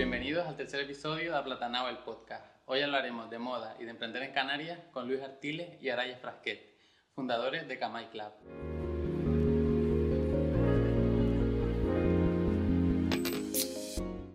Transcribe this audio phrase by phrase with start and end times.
[0.00, 2.46] Bienvenidos al tercer episodio de Aplatanao el podcast.
[2.64, 6.74] Hoy hablaremos de moda y de emprender en Canarias con Luis Artiles y Araya Frasquet,
[7.14, 8.32] fundadores de Camay Club.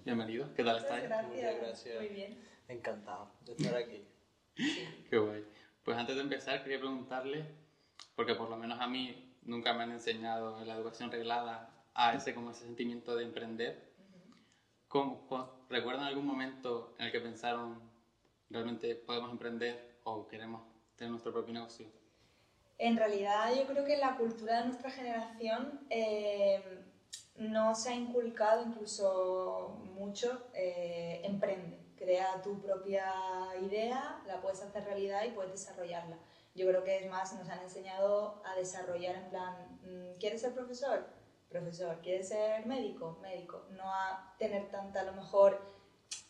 [0.06, 1.06] Bienvenidos, ¿qué tal estáis?
[1.06, 1.34] Gracias.
[1.34, 1.96] Muchas gracias.
[2.00, 2.38] Muy bien.
[2.68, 4.08] Encantado de estar aquí.
[5.10, 5.44] Qué guay.
[5.84, 7.44] Pues antes de empezar quería preguntarle,
[8.16, 12.14] porque por lo menos a mí nunca me han enseñado en la educación reglada a
[12.14, 13.96] ese como ese sentimiento de emprender.
[14.88, 17.80] ¿Cómo, cómo- ¿Recuerdan algún momento en el que pensaron
[18.50, 20.62] realmente podemos emprender o queremos
[20.96, 21.88] tener nuestro propio negocio?
[22.78, 26.62] En realidad yo creo que la cultura de nuestra generación eh,
[27.38, 31.80] no se ha inculcado incluso mucho eh, emprende.
[31.98, 33.12] Crea tu propia
[33.62, 36.18] idea, la puedes hacer realidad y puedes desarrollarla.
[36.54, 40.54] Yo creo que es más, nos han enseñado a desarrollar en plan, mm, ¿quieres ser
[40.54, 41.06] profesor?
[41.50, 42.00] Profesor.
[42.02, 43.18] ¿Quieres ser médico?
[43.22, 43.64] Médico.
[43.72, 45.60] No a tener tanta, a lo mejor,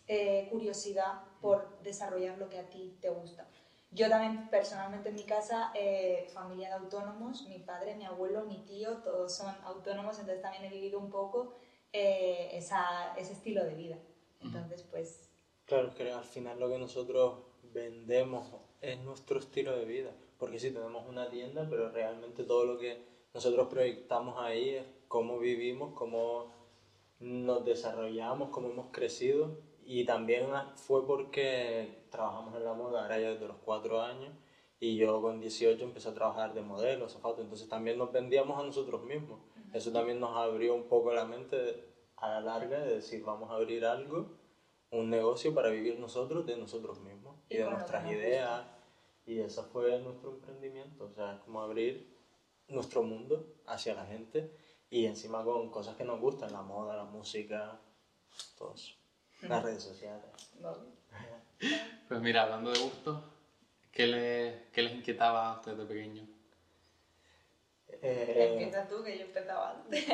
[0.07, 3.47] eh, curiosidad por desarrollar lo que a ti te gusta.
[3.91, 8.57] Yo también personalmente en mi casa, eh, familia de autónomos, mi padre, mi abuelo, mi
[8.65, 11.53] tío, todos son autónomos, entonces también he vivido un poco
[11.93, 13.97] eh, esa- ese estilo de vida.
[14.41, 15.29] Entonces, pues,
[15.65, 18.47] Claro, que al final lo que nosotros vendemos
[18.81, 20.11] es nuestro estilo de vida.
[20.37, 23.01] Porque sí, tenemos una tienda, pero realmente todo lo que
[23.35, 26.53] nosotros proyectamos ahí es cómo vivimos, cómo
[27.19, 29.59] nos desarrollamos, cómo hemos crecido.
[29.85, 34.33] Y también fue porque trabajamos en la moda ahora ya desde los cuatro años
[34.79, 38.63] y yo con 18 empecé a trabajar de modelo, zapato, entonces también nos vendíamos a
[38.63, 39.41] nosotros mismos.
[39.73, 41.83] Eso también nos abrió un poco la mente
[42.15, 44.31] a la larga de decir vamos a abrir algo,
[44.91, 48.65] un negocio para vivir nosotros de nosotros mismos y, Y de nuestras ideas.
[49.25, 52.14] Y ese fue nuestro emprendimiento, o sea, es como abrir
[52.67, 54.49] nuestro mundo hacia la gente
[54.89, 57.79] y encima con cosas que nos gustan, la moda, la música,
[58.57, 58.93] todo eso.
[59.41, 60.25] Las redes sociales.
[62.07, 63.17] Pues mira, hablando de gustos,
[63.91, 66.27] ¿qué, le- qué les inquietaba a ustedes de pequeños?
[68.01, 70.05] Eh, empieza tú, que yo empezaba antes.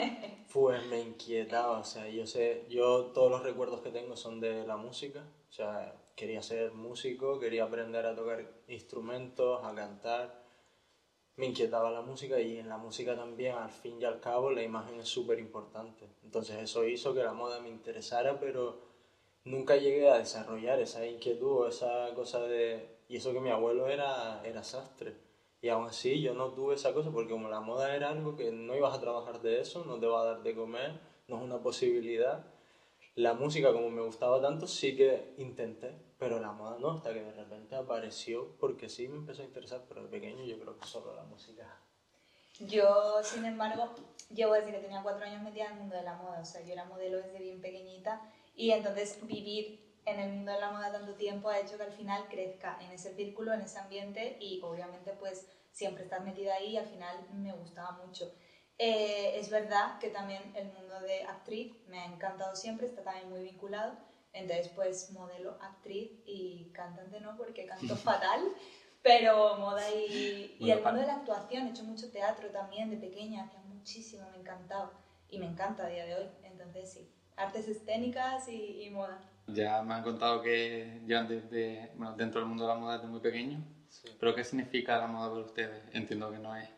[0.53, 4.65] Pues me inquietaba, o sea, yo sé, yo todos los recuerdos que tengo son de
[4.65, 10.40] la música, o sea, quería ser músico, quería aprender a tocar instrumentos, a cantar,
[11.35, 14.63] me inquietaba la música y en la música también, al fin y al cabo, la
[14.63, 16.07] imagen es súper importante.
[16.23, 18.79] Entonces eso hizo que la moda me interesara, pero
[19.45, 22.99] nunca llegué a desarrollar esa inquietud o esa cosa de...
[23.07, 25.15] Y eso que mi abuelo era, era sastre.
[25.61, 28.51] Y aún así yo no tuve esa cosa porque como la moda era algo que
[28.51, 31.43] no ibas a trabajar de eso, no te va a dar de comer, no es
[31.43, 32.45] una posibilidad.
[33.15, 37.23] La música como me gustaba tanto sí que intenté, pero la moda no, hasta que
[37.23, 40.85] de repente apareció porque sí me empezó a interesar, pero de pequeño yo creo que
[40.85, 41.79] solo la música.
[42.59, 43.89] Yo, sin embargo,
[44.29, 46.61] llevo desde que tenía cuatro años metida en el mundo de la moda, o sea,
[46.61, 48.21] yo era modelo desde bien pequeñita
[48.55, 51.93] y entonces vivir en el mundo de la moda tanto tiempo ha hecho que al
[51.93, 56.73] final crezca en ese círculo, en ese ambiente y obviamente pues siempre estar metida ahí
[56.73, 58.31] y al final me gustaba mucho.
[58.77, 63.27] Eh, es verdad que también el mundo de actriz me ha encantado siempre, está también
[63.27, 63.97] muy vinculado,
[64.33, 68.41] entonces pues modelo, actriz y cantante no porque canto fatal,
[69.01, 72.97] pero moda y, y el mundo de la actuación, he hecho mucho teatro también de
[72.97, 74.91] pequeña, hacía muchísimo, me encantaba
[75.29, 79.19] y me encanta a día de hoy, entonces sí, artes escénicas y, y moda.
[79.47, 83.07] Ya me han contado que llevan desde, bueno, dentro del mundo de la moda desde
[83.09, 83.59] muy pequeño,
[83.89, 84.07] Sí.
[84.19, 85.81] pero ¿qué significa la moda para ustedes?
[85.93, 86.69] Entiendo que no es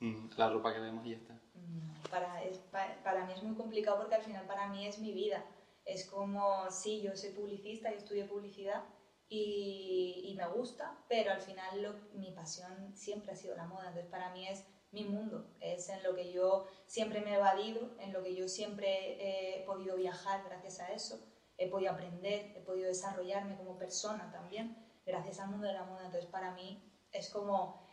[0.00, 1.34] mm, la ropa que vemos y ya está.
[1.54, 4.98] No, para, es, pa- para mí es muy complicado porque al final para mí es
[4.98, 5.42] mi vida.
[5.90, 8.84] Es como, sí, yo soy publicista, yo estudié publicidad
[9.28, 13.88] y, me gusta, pero al final mi pasión siempre ha sido la moda.
[13.88, 17.90] Entonces para mí es mi mundo, es en lo que yo siempre me he evadido,
[17.98, 21.20] en lo que yo siempre he podido viajar gracias a eso,
[21.58, 26.06] he podido aprender, he podido desarrollarme como persona también gracias al mundo de la moda.
[26.06, 26.80] Entonces para mí
[27.10, 27.84] es como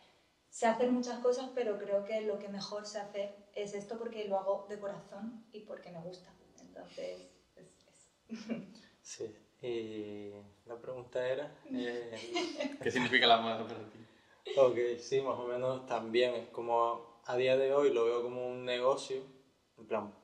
[0.50, 4.28] sé hacer muchas cosas, pero creo que lo que mejor sé hacer es esto porque
[4.28, 6.32] lo hago de corazón y porque me gusta.
[6.60, 7.37] Entonces.
[9.02, 9.34] Sí.
[9.60, 10.30] Y
[10.66, 11.52] la pregunta era...
[11.72, 13.98] eh, ¿Qué significa la moda para ti?
[14.56, 18.48] Ok, sí, más o menos también es como a día de hoy lo veo como
[18.48, 19.22] un negocio,
[19.76, 20.14] en plan,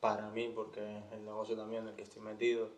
[0.00, 2.70] para mí, porque es el negocio también en el que estoy metido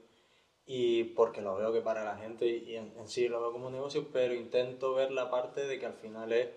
[0.66, 3.68] y porque lo veo que para la gente y en, en sí lo veo como
[3.68, 6.48] un negocio, pero intento ver la parte de que al final es,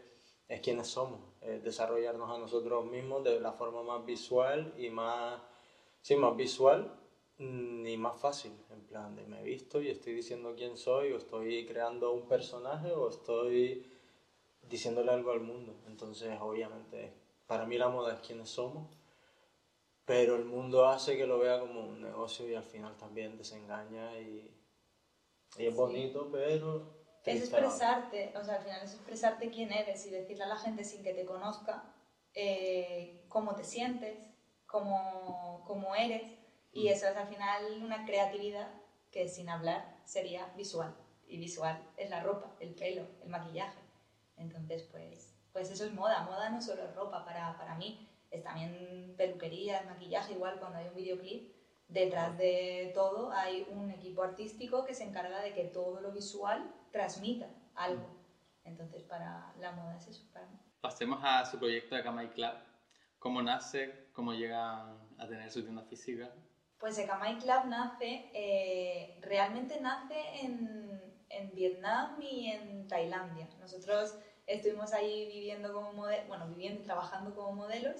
[0.48, 5.40] es quienes somos, es desarrollarnos a nosotros mismos de la forma más visual y más,
[6.02, 6.99] sí, más visual
[7.40, 11.18] y más fácil, en plan de me he visto y estoy diciendo quién soy o
[11.18, 13.82] estoy creando un personaje o estoy
[14.62, 15.76] diciéndole algo al mundo.
[15.88, 17.14] Entonces, obviamente,
[17.48, 18.88] para mí la moda es quienes somos,
[20.06, 24.18] pero el mundo hace que lo vea como un negocio y al final también desengaña
[24.20, 24.52] y,
[25.58, 25.78] y es Sí.
[25.78, 26.98] bonito, pero...
[27.26, 30.84] Es expresarte, o sea, al final es expresarte quién eres y decirle a la gente
[30.84, 31.84] sin que te conozca
[32.34, 34.18] eh, cómo te sientes,
[34.66, 36.39] cómo, cómo eres.
[36.72, 36.94] Y Mm.
[36.94, 38.70] eso es al final una creatividad
[39.12, 40.96] que sin hablar sería visual.
[41.28, 43.80] Y visual es la ropa, el pelo, el maquillaje.
[44.38, 46.24] Entonces, pues, pues eso es moda.
[46.24, 50.88] Moda no solo es ropa para, para mí, es también peluquería, maquillaje, igual cuando hay
[50.88, 51.52] un videoclip.
[51.88, 56.72] Detrás de todo hay un equipo artístico que se encarga de que todo lo visual
[56.92, 58.06] transmita algo.
[58.64, 60.58] Entonces, para la moda es eso, para mí.
[60.82, 62.54] Pasemos a su proyecto de Kamai Club.
[63.18, 64.10] ¿Cómo nace?
[64.14, 66.32] ¿Cómo llegan a tener su tienda física?
[66.80, 73.50] Pues Ekamai Club nace, eh, realmente nace en, en Vietnam y en Tailandia.
[73.60, 74.16] Nosotros
[74.48, 77.98] estuvimos ahí viviendo como modelos, bueno, viviendo y trabajando como modelos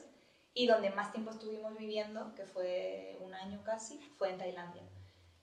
[0.54, 4.84] y donde más tiempo estuvimos viviendo, que fue un año casi, fue en Tailandia.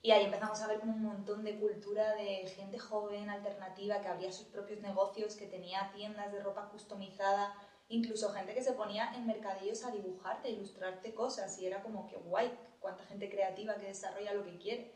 [0.00, 4.32] Y ahí empezamos a ver un montón de cultura de gente joven, alternativa, que abría
[4.32, 7.52] sus propios negocios, que tenía tiendas de ropa customizada,
[7.88, 12.06] incluso gente que se ponía en mercadillos a dibujarte, a ilustrarte cosas, y era como
[12.06, 12.50] que guay,
[12.80, 14.92] cuánta gente creativa que desarrolla lo que quiere.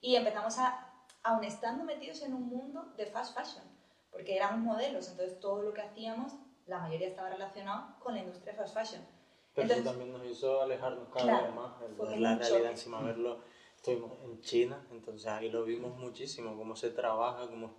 [0.00, 3.64] Y empezamos a, aún estando metidos en un mundo de fast fashion,
[4.10, 6.32] porque éramos modelos, entonces todo lo que hacíamos,
[6.66, 9.02] la mayoría estaba relacionado con la industria fast fashion.
[9.54, 12.70] Pero Entonces- eso también nos hizo alejarnos cada Claro, vez más, el la realidad choque.
[12.70, 13.40] encima, verlo.
[13.74, 17.74] Estuvimos en China, entonces ahí lo vimos muchísimo, cómo se trabaja, cómo,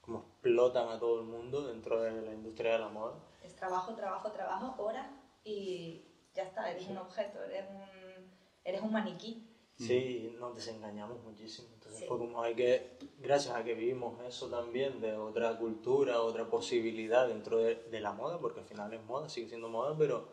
[0.00, 3.14] cómo explotan a todo el mundo dentro de la industria de la moda.
[3.62, 5.08] Trabajo, trabajo, trabajo, hora
[5.44, 6.02] y
[6.34, 8.28] ya está, eres un objeto, eres un,
[8.64, 9.48] eres un maniquí.
[9.76, 11.68] Sí, nos desengañamos muchísimo.
[11.74, 12.06] Entonces Sí.
[12.08, 17.28] fue como hay que, gracias a que vivimos eso también, de otra cultura, otra posibilidad
[17.28, 20.26] dentro de, de la moda, porque al final es moda, sigue siendo moda, pero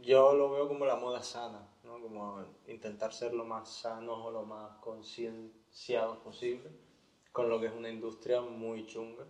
[0.00, 2.00] yo lo veo como la moda sana, ¿no?
[2.00, 6.72] Como intentar ser lo más sanos o lo más concienciados posible,
[7.30, 9.26] con lo que es una industria muy chunga.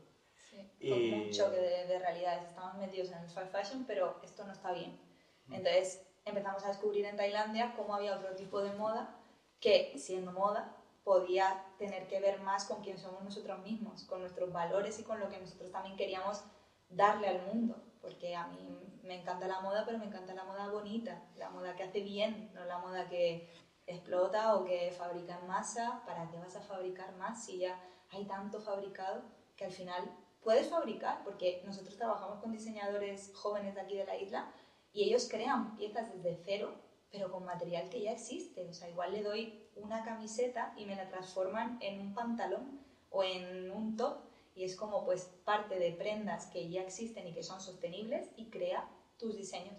[0.52, 2.44] Sí, Con un choque de, de realidades.
[2.48, 4.98] Estamos metidos en el fast fashion, pero esto no está bien.
[5.50, 9.16] Entonces empezamos a descubrir en Tailandia cómo había otro tipo de moda
[9.60, 14.52] que, siendo moda, podía tener que ver más con quién somos nosotros mismos, con nuestros
[14.52, 16.44] valores y con lo que nosotros también queríamos
[16.88, 17.82] darle al mundo.
[18.00, 21.74] Porque a mí me encanta la moda, pero me encanta la moda bonita, la moda
[21.76, 23.48] que hace bien, no la moda que
[23.86, 26.02] explota o que fabrica en masa.
[26.06, 29.22] ¿Para qué vas a fabricar más si ya hay tanto fabricado
[29.56, 30.10] que al final
[30.42, 31.22] puedes fabricar?
[31.24, 34.52] Porque nosotros trabajamos con diseñadores jóvenes de aquí de la isla
[34.92, 36.74] y ellos crean piezas desde cero,
[37.10, 38.68] pero con material que ya existe.
[38.68, 42.80] O sea, igual le doy una camiseta y me la transforman en un pantalón
[43.10, 44.18] o en un top
[44.54, 48.50] y es como pues parte de prendas que ya existen y que son sostenibles y
[48.50, 49.76] crea tus diseños,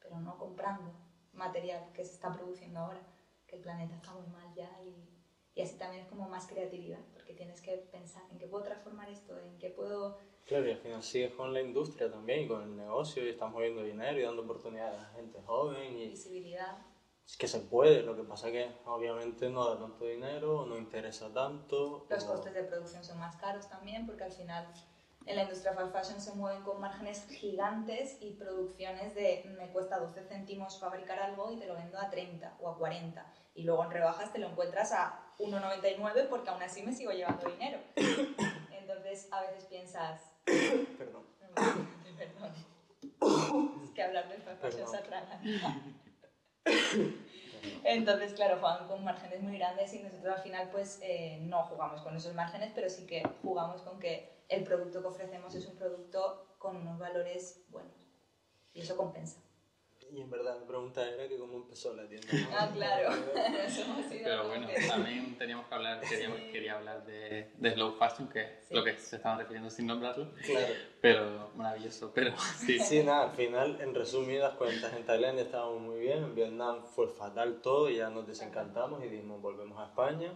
[0.00, 0.92] pero no comprando
[1.32, 3.02] material que se está produciendo ahora,
[3.46, 5.15] que el planeta está muy mal ya y,
[5.56, 9.08] y así también es como más creatividad, porque tienes que pensar en qué puedo transformar
[9.08, 10.18] esto, en qué puedo...
[10.44, 13.50] Claro, y al final sigues con la industria también y con el negocio y estás
[13.50, 16.76] moviendo dinero y dando oportunidades a la gente joven y visibilidad.
[17.26, 21.32] es que se puede, lo que pasa que obviamente no da tanto dinero, no interesa
[21.32, 22.04] tanto.
[22.08, 24.68] Los o- costes de producción son más caros también porque al final
[25.24, 29.98] en la industria fast fashion se mueven con márgenes gigantes y producciones de me cuesta
[29.98, 33.82] 12 céntimos fabricar algo y te lo vendo a 30 o a 40 y luego
[33.82, 37.78] en rebajas te lo encuentras a 1,99 porque aún así me sigo llevando dinero.
[38.70, 41.24] Entonces a veces piensas, Perdón.
[42.16, 42.54] perdón,
[43.82, 45.96] es que hablar de fast fashion Perdón.
[46.64, 47.06] se.
[47.84, 52.00] Entonces, claro, juegan con márgenes muy grandes y nosotros al final pues eh, no jugamos
[52.02, 55.76] con esos márgenes, pero sí que jugamos con que el producto que ofrecemos es un
[55.76, 57.92] producto con unos valores buenos.
[58.72, 59.40] Y eso compensa.
[60.12, 62.26] Y en verdad mi pregunta era que cómo empezó la tienda.
[62.32, 62.48] ¿no?
[62.56, 63.10] Ah, claro.
[64.24, 68.50] Pero bueno, también teníamos que hablar, queríamos, quería hablar de, de slow fashion, que es
[68.68, 68.74] Sí.
[68.74, 70.74] lo que se estaban refiriendo sin nombrarlo, Claro.
[71.00, 72.78] pero maravilloso, pero sí.
[72.78, 77.08] Sí, nada, al final, en resumidas cuentas, en Tailandia estábamos muy bien, en Vietnam fue
[77.08, 80.32] fatal todo, y ya nos desencantamos y dijimos volvemos a España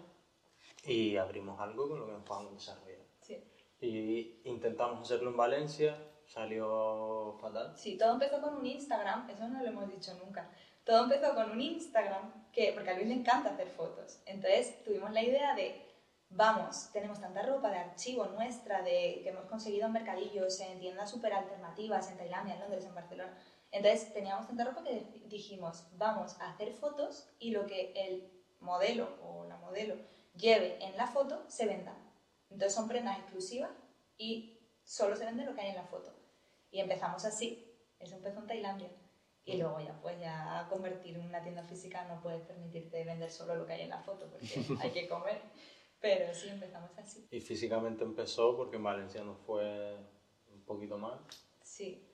[0.84, 3.00] y abrimos algo con lo que nos podamos desarrollar.
[3.20, 3.36] Sí.
[3.80, 5.96] Y intentamos hacerlo en Valencia,
[6.30, 7.72] salió fatal.
[7.76, 10.48] Sí, todo empezó con un Instagram, eso no lo hemos dicho nunca.
[10.84, 14.20] Todo empezó con un Instagram, que, porque a Luis le encanta hacer fotos.
[14.26, 15.84] Entonces tuvimos la idea de,
[16.30, 21.10] vamos, tenemos tanta ropa de archivo nuestra, de, que hemos conseguido en mercadillos, en tiendas
[21.10, 23.36] súper alternativas, en Tailandia, en Londres, en Barcelona.
[23.72, 29.08] Entonces teníamos tanta ropa que dijimos, vamos a hacer fotos y lo que el modelo
[29.24, 29.96] o la modelo
[30.36, 31.94] lleve en la foto se venda.
[32.50, 33.70] Entonces son prendas exclusivas
[34.16, 36.19] y solo se vende lo que hay en la foto.
[36.70, 38.90] Y empezamos así, eso empezó en Tailandia.
[39.44, 43.56] Y luego ya, pues ya convertir en una tienda física no puedes permitirte vender solo
[43.56, 44.46] lo que hay en la foto porque
[44.80, 45.40] hay que comer.
[46.00, 47.26] Pero sí, empezamos así.
[47.30, 49.96] Y físicamente empezó porque en Valencia nos fue
[50.52, 51.20] un poquito mal.
[51.62, 52.06] Sí.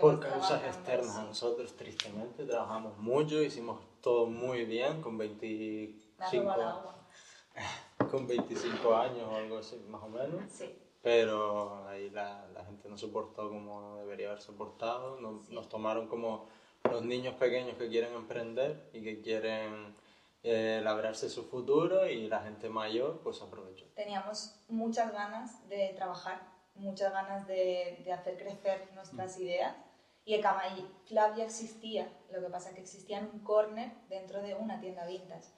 [0.00, 1.26] Por causas externas a sí.
[1.28, 7.08] nosotros, tristemente, trabajamos mucho, hicimos todo muy bien, con Me ha 25, robado el agua.
[8.10, 10.50] con 25 años o algo así, más o menos.
[10.50, 10.83] Sí.
[11.04, 15.54] Pero ahí la, la gente no soportó como debería haber soportado, nos, Sí.
[15.54, 16.46] nos tomaron como
[16.90, 19.94] los niños pequeños que quieren emprender y que quieren
[20.42, 23.84] eh, labrarse su futuro y la gente mayor pues aprovechó.
[23.94, 26.40] Teníamos muchas ganas de trabajar,
[26.74, 29.76] muchas ganas de, de hacer crecer nuestras ideas.
[30.24, 33.92] Y el Camay Club ya existía, lo que pasa es que existía en un corner
[34.08, 35.50] dentro de una tienda vintage.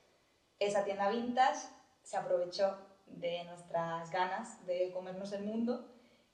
[0.58, 1.68] Esa tienda vintage
[2.02, 5.88] se aprovechó de nuestras ganas de comernos el mundo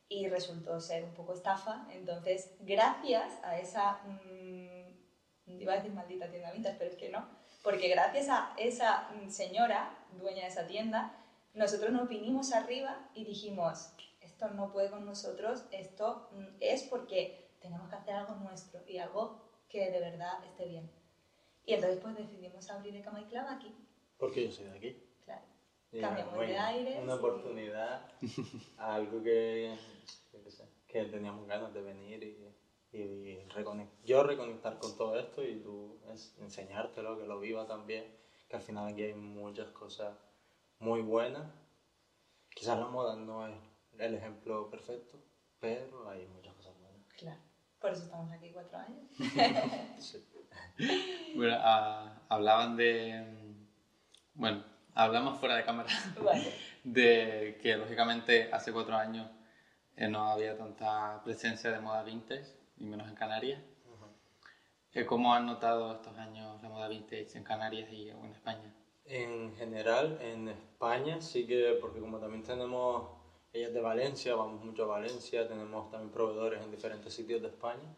[0.08, 1.86] y resultó ser un poco estafa.
[1.90, 7.26] Entonces, gracias a esa, mm, iba a decir maldita tienda vintage, pero es que no,
[7.62, 11.14] porque gracias a esa mm, señora, dueña de esa tienda,
[11.54, 17.50] nosotros nos vinimos arriba y dijimos, esto no puede con nosotros, esto mm, es porque
[17.60, 20.90] tenemos que hacer algo nuestro y algo que de verdad esté bien.
[21.64, 23.74] Y entonces pues decidimos abrir el Camay Club aquí,
[24.18, 25.11] Porque yo soy de aquí.
[25.92, 28.10] Y, Cambiamos de bueno, aires Una y- oportunidad,
[28.78, 29.76] algo que,
[30.88, 36.00] que teníamos ganas de venir y, y reconec- yo reconectar con todo esto y tú
[36.12, 38.04] es- enseñártelo, que lo viva también,
[38.48, 40.16] que al final aquí hay muchas cosas
[40.78, 41.46] muy buenas.
[42.54, 43.54] Quizás la moda no es
[43.98, 45.18] el ejemplo perfecto,
[45.60, 47.02] pero hay muchas cosas buenas.
[47.18, 47.40] Claro.
[47.80, 49.10] Por eso estamos aquí cuatro años.
[49.98, 50.24] Sí.
[51.36, 53.20] Bueno, ah, hablaban de...
[53.22, 53.66] mm,
[54.34, 55.88] Bueno, hablamos fuera de cámara
[56.22, 56.52] Vale.
[56.84, 59.30] de que lógicamente hace cuatro años
[59.96, 62.46] eh, no había tanta presencia de moda vintage,
[62.78, 63.62] y menos en Canarias.
[64.94, 68.74] Eh, ¿Cómo han notado estos años la moda vintage en Canarias y en España?
[69.04, 73.08] En general, en España sí que, porque como también tenemos,
[73.52, 77.48] ella es de Valencia, vamos mucho a Valencia, tenemos también proveedores en diferentes sitios de
[77.48, 77.94] España.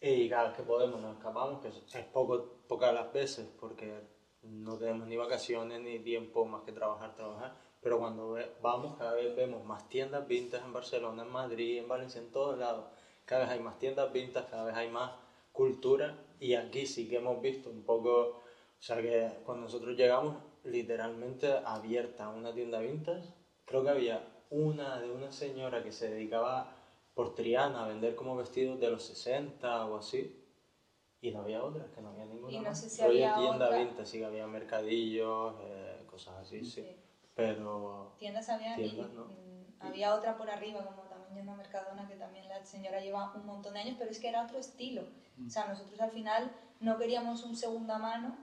[0.00, 4.00] Y cada vez que podemos nos escapamos, que es es poco, pocas las veces, porque
[4.50, 7.54] no tenemos ni vacaciones ni tiempo más que trabajar, trabajar.
[7.80, 11.88] Pero cuando ve- vamos, cada vez vemos más tiendas vintage en Barcelona, en Madrid, en
[11.88, 12.86] Valencia, en todos lados.
[13.24, 15.12] Cada vez hay más tiendas vintage, cada vez hay más
[15.52, 16.14] cultura.
[16.38, 18.12] Y aquí sí que hemos visto un poco,
[18.78, 23.24] o sea que cuando nosotros llegamos, literalmente abierta una tienda vintage,
[23.64, 26.72] creo que había una de una señora que se dedicaba
[27.14, 30.45] por Triana a vender como vestidos de los 60 o así.
[31.20, 32.52] Y no había otra, es que no había ninguna.
[32.52, 33.78] Y no sé si había tienda otra.
[33.78, 36.82] vintage, sí que había mercadillos, eh, cosas así, sí.
[36.82, 36.96] Sí.
[37.34, 39.24] Pero Tiendas había Tiendas, y, ¿no?
[39.26, 43.32] mm, había otra por arriba, como también yendo a Mercadona, que también la señora lleva
[43.34, 45.02] un montón de años, pero es que era otro estilo.
[45.46, 48.38] O sea, nosotros al final no queríamos un segunda mano,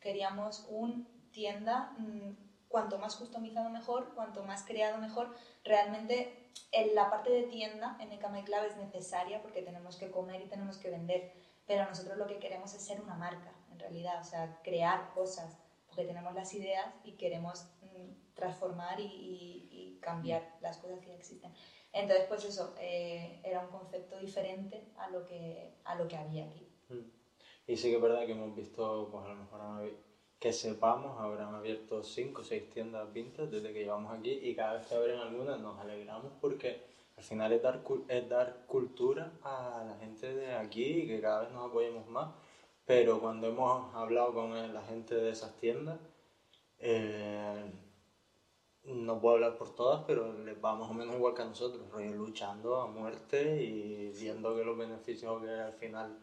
[0.00, 5.34] queríamos un tienda, mm, cuanto más customizado mejor, cuanto más creado mejor.
[5.64, 10.10] Realmente en la parte de tienda en el Camay Club es necesaria porque tenemos que
[10.10, 11.32] comer y tenemos que vender,
[11.68, 15.56] pero nosotros lo que queremos es ser una marca, en realidad, o sea, crear cosas,
[15.86, 21.14] porque tenemos las ideas y queremos mm, transformar y, y- y cambiar las cosas que
[21.14, 21.52] existen.
[21.92, 26.44] Entonces, pues eso, eh, era un concepto diferente a lo que, a lo que había
[26.44, 26.66] aquí.
[26.88, 27.02] Mm.
[27.68, 29.92] Y sí que es verdad que hemos visto, pues a lo mejor
[30.40, 34.74] que sepamos, habrán abierto 5 o 6 tiendas vintage desde que llevamos aquí y cada
[34.74, 36.80] vez que abren algunas nos alegramos porque
[37.18, 41.40] al final es dar, es dar cultura a la gente de aquí y que cada
[41.42, 42.30] vez nos apoyemos más.
[42.86, 45.98] Pero cuando hemos hablado con la gente de esas tiendas,
[46.78, 47.72] eh,
[48.84, 51.90] no puedo hablar por todas, pero les va más o menos igual que a nosotros,
[51.90, 56.16] rollo luchando a muerte y viendo que los beneficios que al final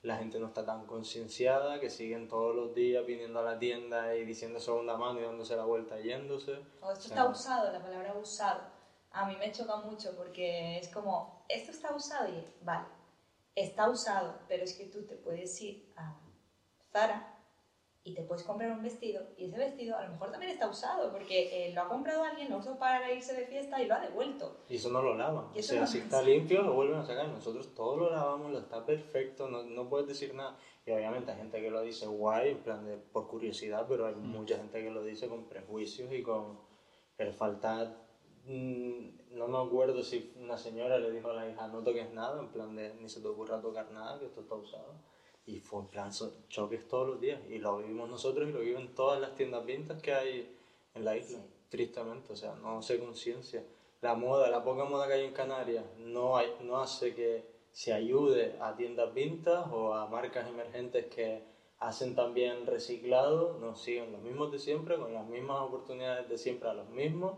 [0.00, 4.16] la gente no está tan concienciada, que siguen todos los días viniendo a la tienda
[4.16, 6.52] y diciendo segunda mano y dándose la vuelta yéndose.
[6.80, 8.77] O esto O sea, está usado, la palabra usado.
[9.12, 12.86] A mí me choca mucho porque es como, esto está usado y vale,
[13.54, 16.14] está usado, pero es que tú te puedes ir a
[16.92, 17.34] Zara
[18.04, 21.10] y te puedes comprar un vestido y ese vestido a lo mejor también está usado
[21.12, 24.00] porque eh, lo ha comprado alguien, lo usó para irse de fiesta y lo ha
[24.00, 24.64] devuelto.
[24.68, 25.46] Y eso no lo lavan.
[25.56, 27.28] O sea, no- si está limpio, lo vuelven a sacar.
[27.28, 30.56] Nosotros todo lo lavamos, lo está perfecto, no, no puedes decir nada.
[30.86, 34.14] Y obviamente hay gente que lo dice guay, en plan de por curiosidad, pero hay
[34.14, 36.60] mucha gente que lo dice con prejuicios y con
[37.18, 38.04] el falta.
[38.48, 42.40] Mm, No me acuerdo si una señora le dijo a la hija no toques nada,
[42.40, 44.94] en plan de ni se te ocurra tocar nada, que esto está usado.
[45.46, 46.10] Y fue en plan
[46.48, 47.40] choques todos los días.
[47.48, 50.56] Y lo vivimos nosotros y lo viven todas las tiendas vintas que hay
[50.94, 51.38] en la isla.
[51.38, 51.44] Sí.
[51.70, 53.64] Tristemente, o sea, no se conciencia.
[54.00, 57.92] La moda, la poca moda que hay en Canarias, no, hay, no hace que se
[57.92, 61.42] ayude a tiendas vintas o a marcas emergentes que
[61.78, 66.68] hacen también reciclado, nos siguen los mismos de siempre, con las mismas oportunidades de siempre
[66.68, 67.34] a los mismos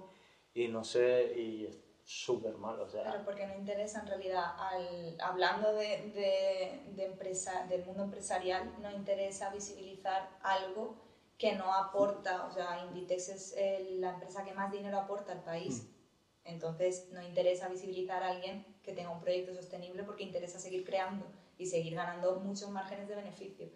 [0.61, 3.05] y no sé, y es súper mal, o sea...
[3.11, 8.73] Pero porque no interesa en realidad, al, hablando de, de, de empresa, del mundo empresarial,
[8.81, 10.97] no interesa visibilizar algo
[11.39, 13.55] que no aporta, o sea, Inditex es
[13.93, 15.85] la empresa que más dinero aporta al país.
[15.85, 16.01] Mm.
[16.45, 21.27] Entonces, no interesa visibilizar a alguien que tenga un proyecto sostenible porque interesa seguir creando
[21.57, 23.71] y seguir ganando muchos márgenes de beneficio.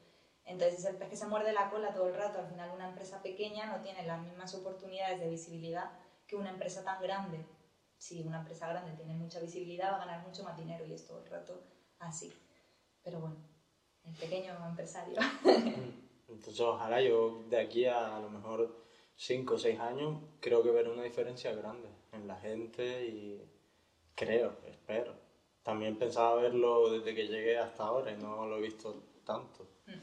[0.45, 2.39] Entonces, es el pez que se muerde la cola todo el rato.
[2.41, 5.91] Al final, una empresa pequeña no tiene las mismas oportunidades de visibilidad
[6.35, 7.45] que una empresa tan grande.
[7.97, 11.07] Si una empresa grande tiene mucha visibilidad, va a ganar mucho más dinero y es
[11.07, 11.63] todo el rato
[12.01, 12.33] así.
[13.03, 13.37] Pero bueno,
[14.05, 15.17] el pequeño empresario.
[16.29, 18.85] Entonces, ojalá yo de aquí a a lo mejor
[19.17, 23.41] 5 o 6 años creo que veré una diferencia grande en la gente y
[24.15, 25.15] creo, espero.
[25.63, 29.67] También pensaba verlo desde que llegué hasta ahora y no lo he visto tanto.
[29.87, 30.01] Mm.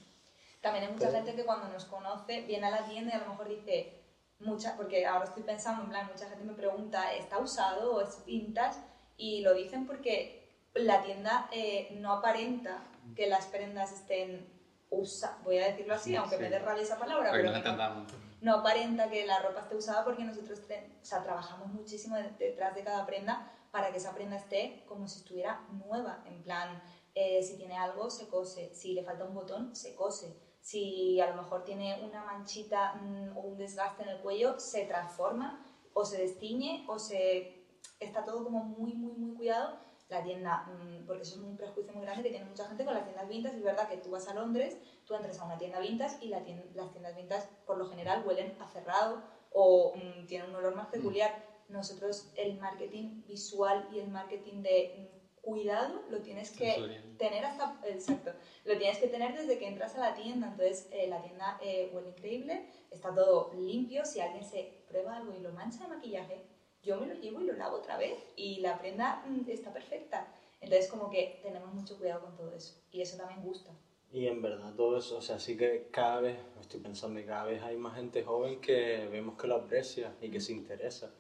[0.62, 3.32] También hay mucha gente que cuando nos conoce viene a la tienda y a lo
[3.32, 4.01] mejor dice,
[4.42, 8.24] mucha, porque ahora estoy pensando, en plan, mucha gente me pregunta, ¿está usado o es
[8.26, 8.80] vintage?
[9.18, 10.42] Y lo dicen porque
[10.74, 12.84] la tienda eh, no aparenta
[13.16, 14.48] que las prendas estén
[14.90, 18.06] usadas, voy a decirlo así, aunque me dé rabia esa palabra, pero no,
[18.42, 22.84] no, aparenta que la ropa esté usada porque nosotros o sea, trabajamos muchísimo detrás de
[22.84, 26.82] cada prenda para que esa prenda esté como si estuviera nueva, en plan,
[27.16, 31.30] eh, si tiene algo, se cose, si le falta un botón, se cose si a
[31.32, 36.06] lo mejor tiene una manchita mm, o un desgaste en el cuello, se transforma o
[36.06, 37.66] se destiñe o se...
[38.00, 39.80] está todo como muy, muy, muy cuidado.
[40.10, 42.94] La tienda, mm, porque eso es un prejuicio muy grande que tiene mucha gente con
[42.94, 43.58] las tiendas vintage.
[43.58, 46.42] Es verdad que tú vas a Londres, tú entras a una tienda vintage y la
[46.76, 49.22] las tiendas vintage por lo general huelen a cerrado
[49.54, 51.44] o mm, tienen un olor más peculiar.
[51.70, 58.32] Nosotros el marketing visual y el marketing de cuidado lo tienes que tener hasta exacto
[58.66, 60.48] lo tienes que tener desde que entras a la tienda.
[60.48, 64.06] Entonces eh, la tienda eh, huele increíble está todo limpio.
[64.06, 66.46] Si alguien se prueba algo y lo mancha de maquillaje
[66.84, 70.28] yo me lo llevo y lo lavo otra vez y la prenda mm, está perfecta.
[70.60, 73.72] Entonces como que tenemos mucho cuidado con todo eso y eso también gusta.
[74.12, 77.46] Y en verdad todo eso, o sea, sí que cada vez, estoy pensando que cada
[77.46, 81.14] vez hay más gente joven que vemos que lo aprecia y que se interesa.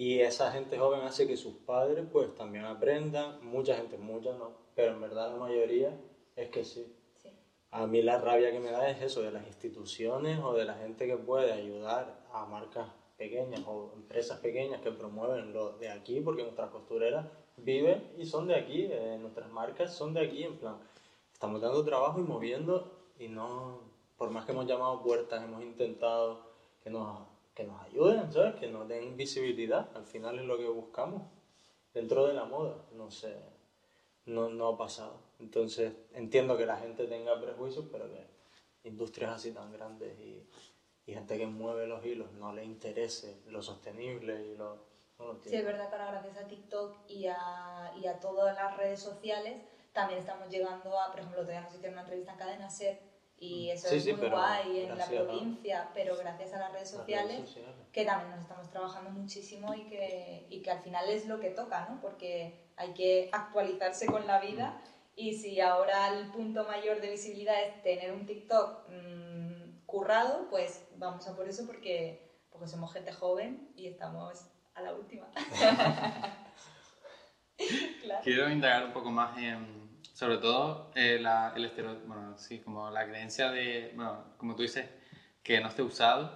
[0.00, 4.52] Y esa gente joven hace que sus padres pues también aprendan, mucha gente, mucha no,
[4.74, 5.94] pero en verdad la mayoría
[6.36, 6.90] es que sí.
[7.70, 10.72] A mí la rabia que me da es eso, de las instituciones o de la
[10.76, 16.22] gente que puede ayudar a marcas pequeñas o empresas pequeñas que promueven lo de aquí,
[16.22, 17.26] porque nuestras costureras
[17.58, 20.78] viven y son de aquí, eh, nuestras marcas son de aquí, en plan,
[21.30, 23.80] estamos dando trabajo y moviendo y no,
[24.16, 26.40] por más que hemos llamado puertas, hemos intentado
[26.82, 28.54] que nos que nos ayuden, ¿sabes?
[28.56, 29.88] Que nos den visibilidad.
[29.94, 31.22] Al final es lo que buscamos.
[31.92, 33.36] Dentro de la moda, no sé,
[34.26, 35.20] no, no ha pasado.
[35.40, 38.26] Entonces entiendo que la gente tenga prejuicios, pero que
[38.84, 40.48] industrias así tan grandes y,
[41.06, 44.88] y gente que mueve los hilos no le interese lo sostenible y lo...
[45.18, 48.74] No sí, es verdad que ahora gracias a TikTok y a, y a todas las
[48.78, 49.60] redes sociales
[49.92, 53.09] también estamos llegando a, por ejemplo, tenemos hicieron una entrevista en Cadena Ser
[53.40, 57.56] y eso es muy guay en la provincia, pero gracias a las redes sociales,
[57.90, 61.48] que también nos estamos trabajando muchísimo y que, y que al final es lo que
[61.48, 62.02] toca, ¿no?
[62.02, 64.78] Porque hay que actualizarse con la vida
[65.16, 70.86] y si ahora el punto mayor de visibilidad es tener un TikTok mmm, currado, pues
[70.96, 75.26] vamos a por eso porque, porque somos gente joven y estamos a la última.
[78.22, 79.79] Quiero indagar un poco más en
[80.20, 84.60] sobre todo eh, la, el estereotipo, bueno, sí, como la creencia de, bueno, como tú
[84.60, 84.86] dices,
[85.42, 86.30] que no esté usado.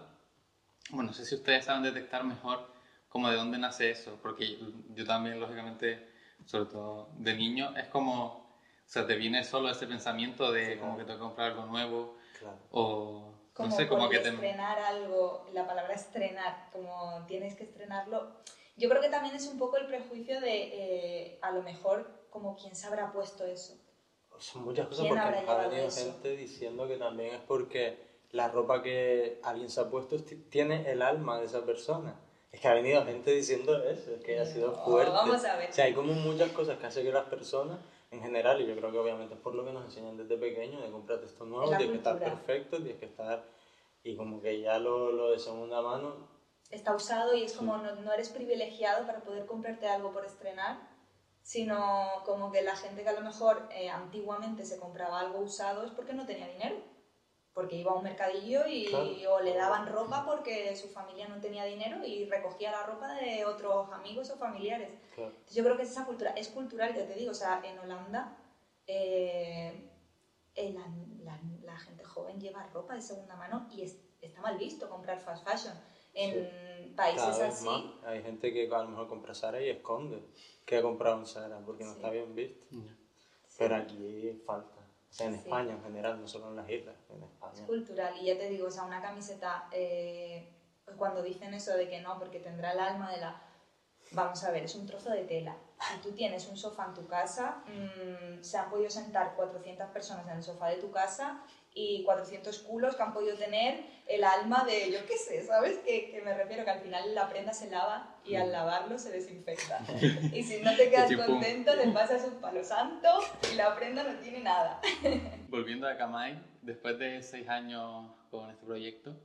[0.88, 2.66] Bueno, no sé si ustedes saben detectar mejor
[3.10, 4.56] como de dónde nace eso, porque
[4.94, 6.02] yo, también, lógicamente,
[6.46, 10.96] sobre todo de niño, es como, o sea, te viene solo ese pensamiento de como
[10.96, 12.56] que tengo que comprar algo nuevo, claro.
[12.70, 14.30] o como no sé, como que te...
[14.30, 18.32] estrenar algo, la palabra estrenar, como tienes que estrenarlo.
[18.76, 22.56] Yo creo que también es un poco el prejuicio de, eh, a lo mejor, como
[22.56, 23.78] quién se habrá puesto eso.
[24.38, 27.96] Son muchas cosas porque ha venido gente diciendo que también es porque
[28.32, 30.16] la ropa que alguien se ha puesto
[30.50, 32.16] tiene el alma de esa persona.
[32.50, 35.12] Es que ha venido gente diciendo eso, es que ha sido fuerte.
[35.12, 35.70] vamos a ver.
[35.70, 37.78] O sea, hay como muchas cosas que hace que las personas,
[38.10, 40.82] en general, y yo creo que obviamente es por lo que nos enseñan desde pequeños,
[40.82, 43.44] de comprarte esto nuevo, tienes que estar perfecto, tienes que estar...
[44.02, 46.16] Y como que ya lo, lo de segunda mano...
[46.72, 50.93] Está usado y es como no, no eres privilegiado para poder comprarte algo por estrenar
[51.44, 55.84] sino como que la gente que a lo mejor eh, antiguamente se compraba algo usado
[55.84, 56.74] es porque no tenía dinero,
[57.52, 58.86] porque iba a un mercadillo y
[59.26, 63.44] o le daban ropa porque su familia no tenía dinero y recogía la ropa de
[63.44, 64.90] otros amigos o familiares.
[65.28, 67.78] Entonces yo creo que es esa cultura, es cultural, ya te digo, o sea, en
[67.78, 68.32] Holanda
[68.86, 69.86] eh,
[70.54, 70.88] eh, la,
[71.24, 75.20] la- la gente joven lleva ropa de segunda mano y es- está mal visto comprar
[75.20, 75.74] fast fashion.
[76.14, 77.82] En países Cada vez así, más.
[78.04, 80.22] Hay gente que a lo mejor compra Zara y esconde
[80.64, 81.96] que ha comprado un Zara porque no Sí.
[81.96, 82.66] está bien visto.
[83.58, 84.80] Pero aquí falta.
[85.10, 85.38] O sea, en Sí.
[85.40, 87.66] España en general, no solo en las islas, en es España.
[87.66, 88.14] cultural.
[88.20, 90.52] Y ya te digo, o sea, una camiseta, eh,
[90.96, 93.40] cuando dicen eso de que no, porque tendrá el alma de la...
[94.10, 95.56] Vamos a ver, es un trozo de tela.
[95.80, 100.26] Si tú tienes un sofá en tu casa, mm, se han podido sentar 400 personas
[100.28, 101.42] en el sofá de tu casa
[101.74, 105.78] y 400 culos que han podido tener el alma de, yo qué sé, ¿sabes?
[105.78, 109.10] Que, que me refiero que al final la prenda se lava y al lavarlo se
[109.10, 109.80] desinfecta.
[110.32, 113.08] Y si no te quedas contento, le pasas un palo santo
[113.52, 114.80] y la prenda no tiene nada.
[115.48, 119.16] Volviendo a Kamai, después de seis años con este proyecto,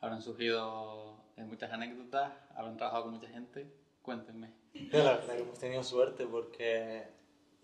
[0.00, 3.66] habrán surgido eh, muchas anécdotas, habrán trabajado con mucha gente.
[4.02, 4.52] Cuéntenme.
[4.92, 7.08] La verdad que hemos tenido suerte porque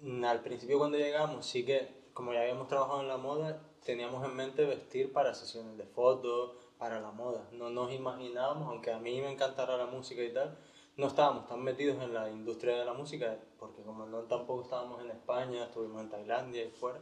[0.01, 4.25] mm, al principio cuando llegamos sí que, como ya habíamos trabajado en la moda, teníamos
[4.25, 7.49] en mente vestir para sesiones de fotos, para la moda.
[7.53, 10.57] No nos imaginábamos, aunque a mí me encantara la música y tal,
[10.97, 15.03] no estábamos tan metidos en la industria de la música, porque como no tampoco estábamos
[15.03, 16.99] en España, estuvimos en Tailandia y fuera,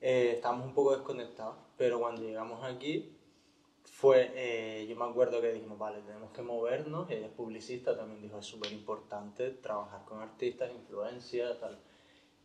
[0.00, 1.56] eh, estábamos un poco desconectados.
[1.76, 3.16] Pero cuando llegamos aquí,
[3.84, 8.20] fue, eh, yo me acuerdo que dijimos, vale, tenemos que movernos, ella es publicista, también
[8.20, 11.78] dijo, es súper importante trabajar con artistas, influencias, tal.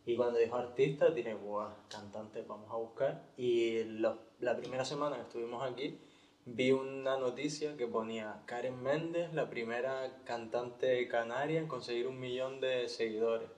[0.08, 3.26] Y cuando dijo artista, dije, guau, cantante, vamos a buscar.
[3.36, 6.00] Y la primera semana que estuvimos aquí,
[6.46, 12.58] vi una noticia que ponía Karen Méndez, la primera cantante canaria en conseguir un millón
[12.58, 13.50] de seguidores.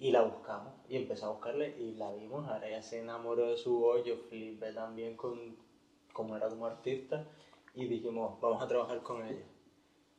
[0.00, 3.56] Y la buscamos, y empecé a buscarle, y la vimos, ahora ella se enamoró de
[3.56, 5.56] su voz, yo flipé también con
[6.12, 7.28] como era como artista,
[7.76, 9.44] y dijimos, vamos a trabajar con ella.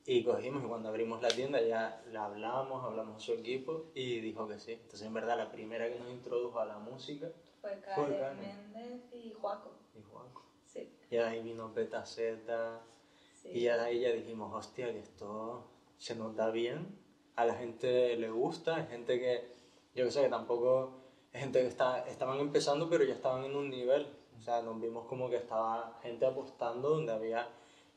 [0.09, 4.21] Y cogimos, y cuando abrimos la tienda ya la hablamos, hablamos a su equipo, y
[4.21, 4.71] dijo que sí.
[4.71, 7.29] Entonces, en verdad, la primera que nos introdujo a la música
[7.61, 8.39] Fue Karen.
[8.39, 9.71] Méndez y Juaco.
[9.93, 10.43] y Juanco.
[10.65, 12.81] Sí, Y ahí vino Petaceta,
[13.41, 13.49] sí.
[13.49, 15.67] y ya de ahí ya dijimos, hostia, que esto
[15.97, 16.87] se nos da bien,
[17.35, 19.51] a la gente le gusta, hay gente que,
[19.93, 21.01] yo que sé, que tampoco,
[21.33, 24.07] es gente que está, estaban empezando pero ya estaban en un nivel,
[24.39, 27.49] o sea, nos vimos como que estaba gente apostando donde había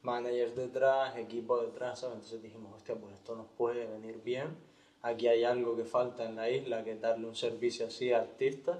[0.02, 2.16] managers detrás, equipo detrás, ¿sabes?
[2.16, 4.56] Entonces dijimos, hostia, pues esto nos puede venir bien,
[5.02, 8.78] aquí hay algo que falta en la isla, que darle un servicio así a artistas,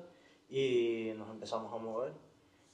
[0.48, 2.12] y nos empezamos a mover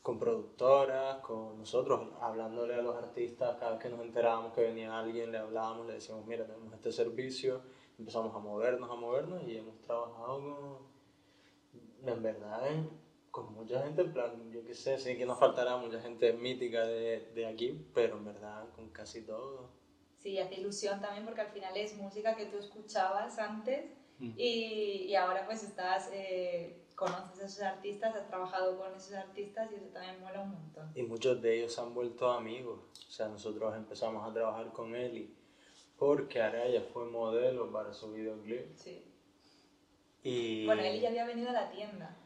[0.03, 4.97] con productoras, con nosotros, hablándole a los artistas, cada vez que nos enterábamos que venía
[4.97, 7.61] alguien, le hablábamos, le decíamos, mira, tenemos este servicio,
[7.99, 10.41] empezamos a movernos, a movernos y hemos trabajado
[12.01, 13.06] con, en verdad, en-
[13.37, 16.87] con mucha gente, en plan, yo qué sé, sí que nos faltará mucha gente mítica
[16.87, 19.69] de, de aquí, pero en verdad con casi todo.
[20.17, 23.85] Sí, hace ilusión también porque al final es música que tú escuchabas antes
[24.19, 24.33] Mm.
[24.37, 29.71] y, y ahora pues estás, eh, conoces a esos artistas, has trabajado con esos artistas
[29.71, 30.91] y eso también mola un montón.
[30.95, 34.95] Y muchos de ellos se han vuelto amigos, o sea, nosotros empezamos a trabajar con
[34.95, 35.35] Eli
[35.99, 38.75] porque Araya fue modelo para su videoclip.
[38.77, 39.05] Sí.
[40.23, 40.65] Y...
[40.65, 42.17] Bueno, él ya había venido a la tienda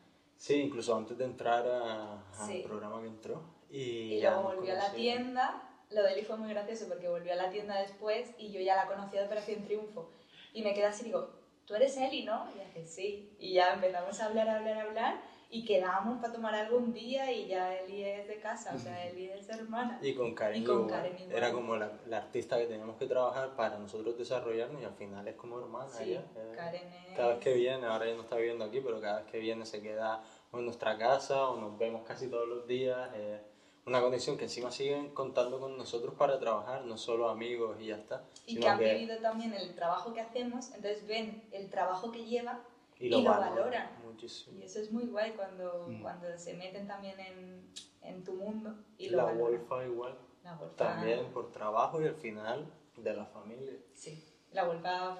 [0.40, 2.62] Sí, incluso antes de entrar al Sí.
[2.66, 3.42] programa que entró.
[3.68, 5.62] Y, y luego volvió a la tienda.
[5.90, 8.74] Lo de Eli fue muy gracioso porque volvió a la tienda después y yo ya
[8.74, 10.08] la conocía de Operación Triunfo.
[10.54, 11.28] Y me quedé así y digo,
[11.66, 12.46] tú eres Eli, ¿no?
[12.54, 13.36] Y dije, sí.
[13.38, 15.20] Y ya empezamos a hablar, a hablar, a hablar
[15.52, 19.04] y quedamos para tomar algo un día y ya Eli es de casa, o sea,
[19.08, 19.98] Eli es hermana.
[20.00, 20.90] Y con Karen, Y con igual.
[20.90, 21.36] Karen igual.
[21.36, 25.26] Era como la, la artista que teníamos que trabajar para nosotros desarrollarnos y al final
[25.26, 25.90] es como hermana.
[25.90, 26.52] Sí, ella, eh.
[26.54, 27.16] Karen es...
[27.16, 29.66] Cada vez que viene, ahora ya no está viviendo aquí, pero cada vez que viene
[29.66, 33.10] se queda o en nuestra casa o nos vemos casi todos los días.
[33.14, 33.40] eh,
[33.86, 37.96] una condición que encima siguen contando con nosotros para trabajar, no solo amigos y ya
[37.96, 38.22] está.
[38.46, 42.60] Y que han vivido también el trabajo que hacemos, entonces ven el trabajo que lleva
[43.00, 43.90] y lo, y lo valoran valoran.
[44.04, 44.58] muchísimo.
[44.58, 46.02] y eso es muy guay cuando, Mm.
[46.02, 49.58] cuando se meten también en, en tu mundo y Y lo la valoran.
[49.58, 53.72] Wolfa igual, La Wolfa- también por trabajo y al final de la familia.
[53.94, 55.16] Sí, la Wolfa,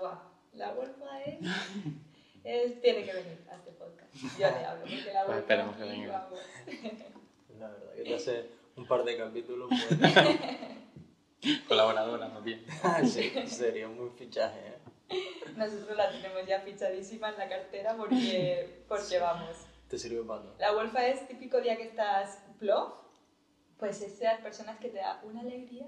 [0.53, 1.39] la Wolfa es,
[2.45, 4.15] es- Tiene que venir a este podcast.
[4.15, 6.29] Yo le hablo, porque la Pues Wolfa esperemos que venga.
[7.59, 9.69] La verdad que te hace un par de capítulos.
[9.69, 10.01] Pues,
[11.69, 12.65] Colaboradora, más bien.
[13.07, 14.59] sí, sería un buen fichaje.
[14.59, 14.75] ¿eh?
[15.57, 19.57] Nosotros la tenemos ya fichadísima en la cartera porque, porque vamos.
[19.89, 20.55] Te sirve para todo.
[20.59, 22.93] La Wolfa es típico día que estás plof,
[23.79, 25.87] pues es de las personas que te da una alegría,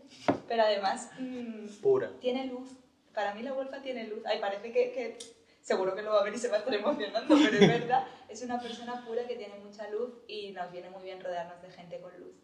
[0.49, 2.11] pero además mm, Pura.
[2.21, 2.69] tiene luz.
[3.15, 4.23] Para mí la Wolfa tiene luz.
[4.25, 5.19] Ay, parece que, que
[5.61, 8.07] seguro que lo va a ver y se va a estar emocionando, pero es verdad.
[8.29, 11.71] Es una persona pura que tiene mucha luz y nos viene muy bien rodearnos de
[11.71, 12.35] gente con luz.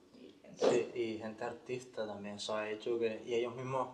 [0.43, 3.23] Gente- Sí, y gente artista también, eso ha hecho que...
[3.25, 3.89] Y ellos mismos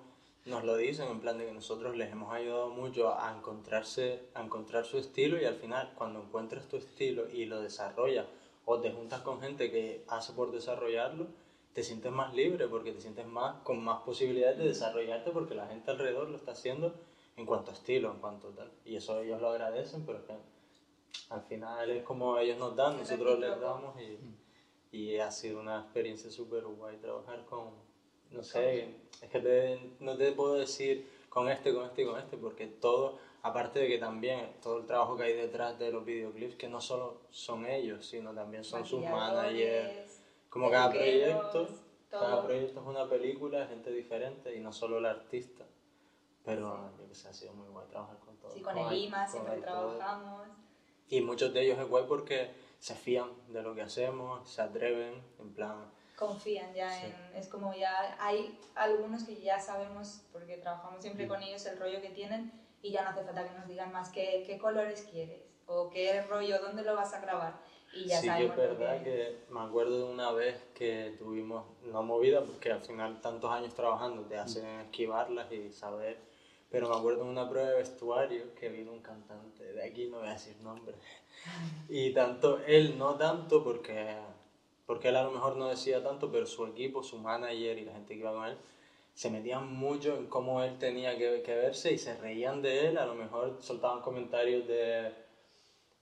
[0.46, 4.42] nos lo dicen en plan de que nosotros les hemos ayudado mucho a encontrarse, a
[4.42, 8.26] encontrar su estilo y al final cuando encuentras tu estilo y lo desarrollas
[8.66, 11.26] o te juntas con gente que hace por desarrollarlo,
[11.72, 15.66] te sientes más libre porque te sientes más con más posibilidades de desarrollarte porque la
[15.66, 16.94] gente alrededor lo está haciendo
[17.37, 18.72] en cuanto a estilo, en cuanto a tal.
[18.85, 20.35] Y eso ellos lo agradecen, pero es que
[21.30, 25.80] al final es como ellos nos dan, nosotros les damos y, y ha sido una
[25.80, 27.70] experiencia súper guay trabajar con,
[28.34, 28.88] no sé,
[29.22, 33.18] es que no te puedo decir con este, con este y con este, porque todo,
[33.42, 36.80] aparte de que también todo el trabajo que hay detrás de los videoclips, que no
[36.80, 41.68] solo son ellos, sino también son sus managers, como cada proyecto,
[42.10, 45.64] cada proyecto es una película, gente diferente y no solo el artista.
[46.44, 48.52] Pero yo que sé, ha sido muy guay trabajar con todos.
[48.52, 50.46] Sí, con, el IMA siempre trabajamos.
[51.08, 55.22] Y muchos de ellos es guay porque se fían de lo que hacemos, se atreven,
[55.40, 55.90] en plan...
[56.16, 57.14] Confían ya en...
[57.35, 62.00] Es como ya hay algunos que ya sabemos, porque trabajamos siempre con ellos, el rollo
[62.00, 65.42] que tienen y ya no hace falta que nos digan más qué, qué colores quieres
[65.66, 67.55] o qué rollo, dónde lo vas a grabar.
[67.92, 69.44] Y ya sí, es verdad que...
[69.50, 74.22] me acuerdo de una vez que tuvimos una movida, porque al final tantos años trabajando
[74.22, 76.18] te hacen esquivarlas y saber
[76.74, 80.18] pero me acuerdo de una prueba de vestuario que vino un cantante, de aquí no
[80.18, 80.96] voy a decir nombre,
[81.88, 84.16] y tanto él, no tanto porque,
[84.86, 87.92] porque él a lo mejor no decía tanto, pero su equipo, su manager y la
[87.92, 88.58] gente que iba con él,
[89.14, 92.98] se metían mucho en cómo él tenía que, que verse y se reían de él,
[92.98, 95.12] a lo mejor soltaban comentarios de,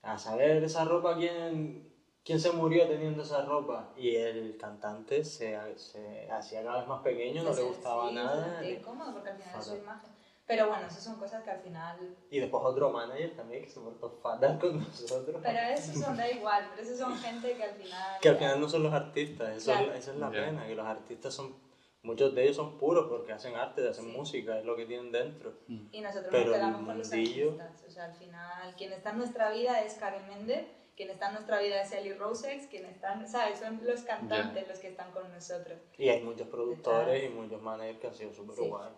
[0.02, 1.88] a saber esa ropa, ¿quién,
[2.24, 3.92] quién se murió teniendo esa ropa?
[3.96, 8.62] Y el cantante se, se hacía cada vez más pequeño, no le gustaba nada.
[8.62, 10.11] Sí, incómodo porque al final su imagen.
[10.46, 12.16] Pero bueno, esas son cosas que al final...
[12.30, 15.40] Y después otro manager también que se portó fatal con nosotros.
[15.42, 18.20] Pero esos son, da igual, pero esos son gente que al final...
[18.20, 21.32] Que al final no son los artistas, eso esa es la pena, que los artistas
[21.32, 21.54] son...
[22.04, 25.60] Muchos de ellos son puros porque hacen arte, hacen música, es lo que tienen dentro.
[25.68, 27.84] Y nosotros pero nos quedamos con los artistas.
[27.86, 31.34] O sea, al final, quien está en nuestra vida es Karen Méndez, quien está en
[31.34, 33.60] nuestra vida es Ellie Rosex, quien están, ¿sabes?
[33.60, 35.78] Son los cantantes los que están con nosotros.
[35.96, 38.68] Y hay muchos productores y muchos managers que han sido súper sí.
[38.68, 38.90] guay.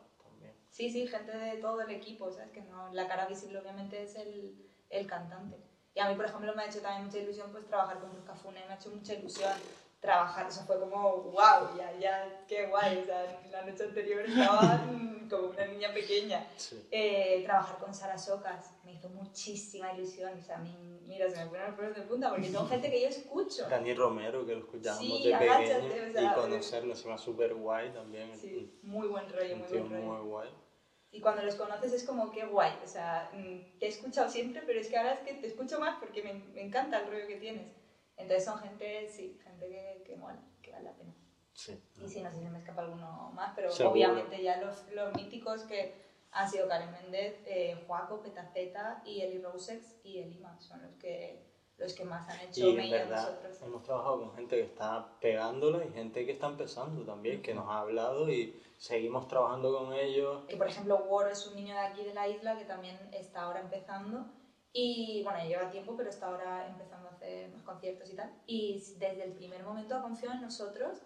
[0.74, 2.50] Sí, sí, gente de todo el equipo, ¿sabes?
[2.50, 4.58] Que no, la cara visible obviamente es el,
[4.90, 5.56] el cantante.
[5.94, 8.24] Y a mí, por ejemplo, me ha hecho también mucha ilusión pues trabajar con Luz
[8.26, 9.52] Cafune, me ha hecho mucha ilusión
[10.00, 14.84] trabajar, eso fue como, wow, ya, ya, qué guay, o sea, la noche anterior estaba
[15.30, 16.44] como una niña pequeña.
[16.90, 21.36] Eh, trabajar con Sara Socas me hizo muchísima ilusión, o sea, a mí, mira, se
[21.36, 23.68] me ponen los pelos de punta porque son gente que yo escucho.
[23.68, 27.92] Dani Romero, que lo escuchábamos de pequeño, o sea, y conocerlo, se me súper guay
[27.92, 28.36] también.
[28.36, 30.04] Sí, muy buen rollo, muy buen rollo.
[30.04, 30.63] muy guay.
[31.14, 34.62] Y cuando los conoces es como que guay, o sea, mm, te he escuchado siempre,
[34.66, 37.28] pero es que ahora es que te escucho más porque me, me encanta el rollo
[37.28, 37.72] que tienes.
[38.16, 41.14] Entonces son gente, sí, gente que, que mola, que vale la pena.
[41.52, 41.80] Sí.
[42.02, 45.62] Y sí, no sé si me escapa alguno más, pero obviamente ya los, los míticos
[45.62, 45.94] que
[46.32, 51.53] han sido Karen Méndez, eh, Joaco, Petaceta y Eli Rosex y Elima, son los que,
[51.78, 53.62] los que más han hecho y en verdad, nosotros.
[53.62, 57.68] Hemos trabajado con gente que está pegándola y gente que está empezando también, que nos
[57.68, 60.44] ha hablado y seguimos trabajando con ellos.
[60.48, 63.42] Y por ejemplo, Ward es un niño de aquí de la isla que también está
[63.42, 64.26] ahora empezando.
[64.72, 68.32] Y bueno, lleva tiempo, pero está ahora empezando a hacer más conciertos y tal.
[68.46, 71.00] Y desde el primer momento ha confiado en nosotros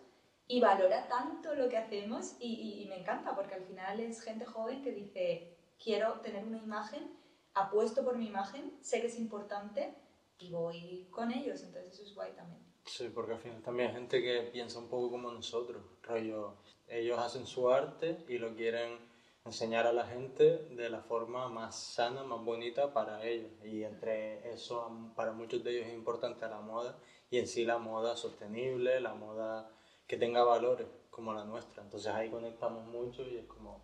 [0.46, 4.46] y valora tanto lo que hacemos y, y, me encanta porque al final es gente
[4.46, 7.14] joven que dice, quiero tener una imagen,
[7.52, 9.94] apuesto por mi imagen, sé que es importante
[10.38, 12.62] y voy con ellos, entonces eso es guay también.
[12.84, 16.54] Sí, porque al final también hay gente que piensa un poco como nosotros, rollo,
[16.86, 18.98] ellos hacen su arte y lo quieren
[19.44, 23.50] enseñar a la gente de la forma más sana, más bonita para ellos.
[23.64, 26.98] Y entre eso, para muchos de ellos es importante la moda
[27.30, 29.70] y en sí la moda sostenible, la moda
[30.06, 31.82] que tenga valores como la nuestra.
[31.82, 33.82] Entonces ahí conectamos mucho y es como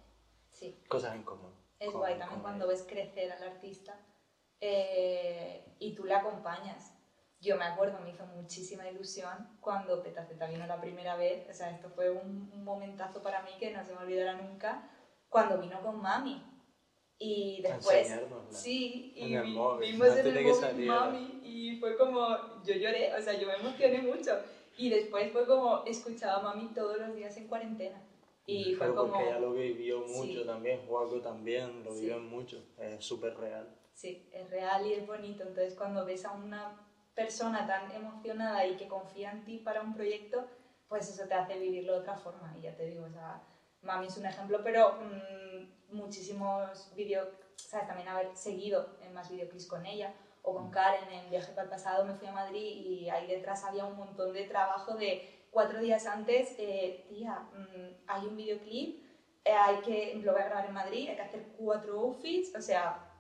[0.51, 0.79] sí.
[0.89, 1.53] cosas en común.
[1.79, 4.01] Es guay también cuando ves crecer al artista
[4.67, 6.93] eh, y tú le acompañas.
[7.41, 11.47] Yo me acuerdo, me hizo muchísima ilusión cuando Petaceta vino la primera vez.
[11.51, 14.91] O sea, esto fue un, un momentazo para mí que no se me olvidará nunca
[15.29, 16.43] cuando vino con mami.
[17.19, 18.13] Y después,
[18.51, 22.29] sí, y vimos en el móvil mami y fue como,
[22.65, 24.33] yo lloré, o sea, yo me emocioné mucho.
[24.77, 28.03] Y después fue como, escuchaba a mami todos los días en cuarentena.
[28.47, 29.13] Y fue como...
[29.13, 33.69] porque ella lo vivió mucho también, Juaco también lo vivió mucho, es súper real.
[33.95, 35.43] Sí, es real y es bonito.
[35.45, 36.77] Entonces cuando ves a una
[37.15, 40.47] persona tan emocionada y que confía en ti para un proyecto,
[40.89, 42.55] pues eso te hace vivirlo de otra forma.
[42.59, 43.43] Y ya te digo, o sea,
[43.83, 47.87] Mami es un ejemplo, pero mmm, muchísimos vídeos, ¿sabes?
[47.87, 51.71] También haber seguido en más videoclips con ella o con Karen en Viaje para el
[51.71, 55.81] Pasado me fui a Madrid y ahí detrás había un montón de trabajo de cuatro
[55.81, 59.03] días antes, eh, tía, mmm, hay un videoclip,
[59.45, 62.61] eh, hay que, lo voy a grabar en Madrid, hay que hacer cuatro outfits, o
[62.61, 63.14] sea,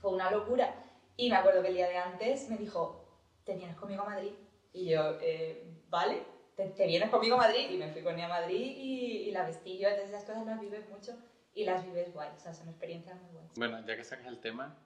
[0.00, 0.74] fue una locura.
[1.16, 3.04] Y me acuerdo que el día de antes me dijo,
[3.44, 4.32] ¿te vienes conmigo a Madrid?
[4.72, 6.22] Y yo, eh, ¿vale?
[6.56, 7.70] ¿Te, ¿Te, vienes conmigo a Madrid?
[7.70, 10.46] Y me fui con ella a Madrid y, y la vestí yo, entonces esas cosas
[10.46, 11.16] las vives mucho
[11.54, 13.52] y las vives guay, o sea, son experiencias muy buenas.
[13.56, 14.76] Bueno, ya que sacas el tema,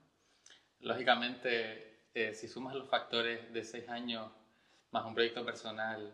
[0.80, 4.30] lógicamente, eh, si sumas los factores de seis años
[4.90, 6.12] más un proyecto personal,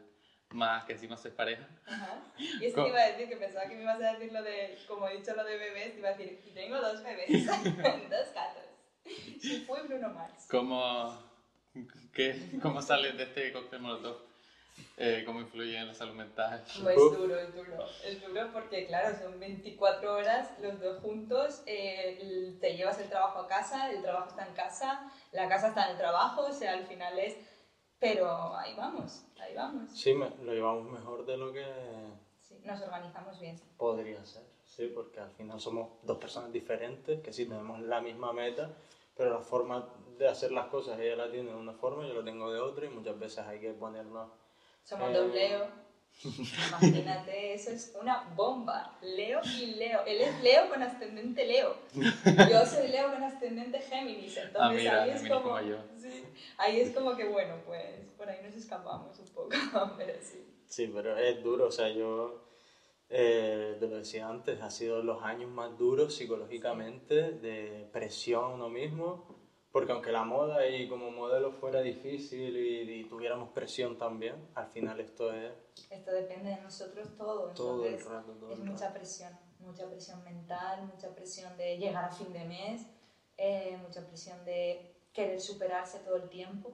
[0.51, 1.69] más que encima sois pareja.
[1.87, 2.23] Ajá.
[2.39, 4.79] Y eso te iba a decir, que pensaba que me ibas a decir lo de,
[4.87, 8.35] como he dicho lo de bebés, te iba a decir, y tengo dos bebés, dos
[8.35, 8.68] gatos.
[9.05, 10.47] Y fue Bruno Mars.
[10.51, 11.17] ¿Cómo,
[12.13, 14.17] qué, cómo sales de este cóctel molotov?
[14.97, 16.63] Eh, ¿Cómo influye en la salud mental?
[16.83, 17.89] Pues es duro, es duro.
[18.05, 23.41] Es duro porque, claro, son 24 horas los dos juntos, eh, te llevas el trabajo
[23.41, 26.73] a casa, el trabajo está en casa, la casa está en el trabajo, o sea,
[26.75, 27.37] al final es...
[28.01, 29.91] Pero ahí vamos, ahí vamos.
[29.99, 31.65] Sí, me, lo llevamos mejor de lo que
[32.41, 33.61] Sí, nos organizamos bien.
[33.77, 34.45] podría ser,
[34.79, 38.71] sí, porque al final somos dos personas diferentes, que sí tenemos la misma meta,
[39.17, 42.25] pero la forma de hacer las cosas ella la tiene de una forma, yo la
[42.25, 44.31] tengo de otra y muchas veces hay que ponernos...
[44.85, 45.15] Somos Eh.
[45.15, 45.67] dos Leo.
[46.25, 48.97] Imagínate, eso es una bomba.
[49.03, 50.05] Leo y Leo.
[50.07, 51.77] Él es Leo con ascendente Leo.
[51.95, 54.37] Yo soy Leo con ascendente Géminis.
[54.37, 55.43] Entonces Ah, mira, ahí es como.
[55.43, 55.59] como.
[56.01, 56.25] Sí,
[56.57, 57.85] ahí es como que bueno, pues
[58.17, 59.51] por ahí nos escapamos un poco,
[59.99, 60.45] pero sí.
[60.67, 62.41] Sí, pero es duro, o sea, yo
[63.11, 68.49] eh, te lo decía antes, ha sido los años más duros psicológicamente, de presión a
[68.49, 69.27] uno mismo,
[69.73, 74.67] porque aunque la moda y como modelo fuera difícil y, y tuviéramos presión también, al
[74.69, 75.53] final esto es
[75.91, 77.51] Esto depende de nosotros todo.
[77.55, 78.99] todo el Entonces rato, todo es el mucha rato.
[78.99, 79.39] presión.
[79.61, 82.87] Mucha presión mental, mucha presión de llegar a fin de mes,
[83.37, 86.71] eh, mucha presión de querer superarse todo el tiempo.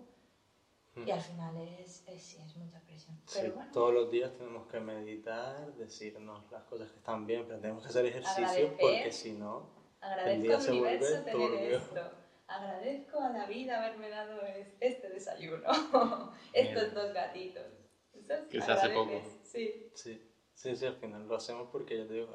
[0.96, 3.16] Y al final es, es, sí, es mucha presión.
[3.26, 3.72] Sí, Pero bueno.
[3.72, 7.88] todos los días tenemos que meditar, decirnos las cosas que están bien, pero tenemos que
[7.88, 8.76] hacer ejercicio Agradecer.
[8.78, 9.68] porque si no,
[10.00, 11.76] Agradezco día se vuelve universo tener turbio.
[11.78, 12.10] esto.
[12.46, 15.62] Agradezco a la vida haberme dado es- este desayuno,
[16.52, 17.64] estos dos gatitos.
[18.12, 19.20] Eso Que se hace poco.
[19.42, 22.32] Sí, Sí, sí, sí, al final lo hacemos porque ya te digo,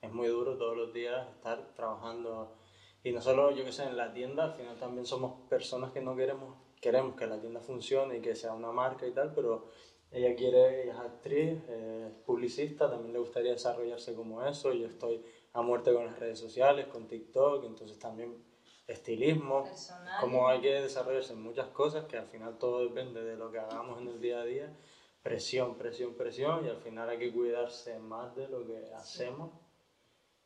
[0.00, 2.56] es muy duro todos los días estar trabajando.
[3.04, 6.00] Y no solo, yo que sé, en la tienda, al final también somos personas que
[6.00, 9.68] no queremos, queremos que la tienda funcione y que sea una marca y tal, pero
[10.10, 14.72] ella quiere, ella es actriz, eh, es publicista, también le gustaría desarrollarse como eso.
[14.72, 18.44] Yo estoy a muerte con las redes sociales, con TikTok, entonces también
[18.88, 20.20] estilismo, personal.
[20.20, 23.60] como hay que desarrollarse en muchas cosas, que al final todo depende de lo que
[23.60, 24.76] hagamos en el día a día,
[25.22, 29.52] presión, presión, presión, y al final hay que cuidarse más de lo que hacemos,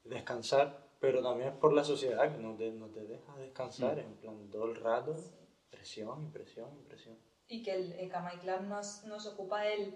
[0.05, 4.15] descansar, pero también es por la sociedad que no te, no te deja descansar, en
[4.17, 7.19] plan todo el rato, y presión y presión.
[7.49, 9.95] Y que el, el Kamai Club nos, nos ocupa el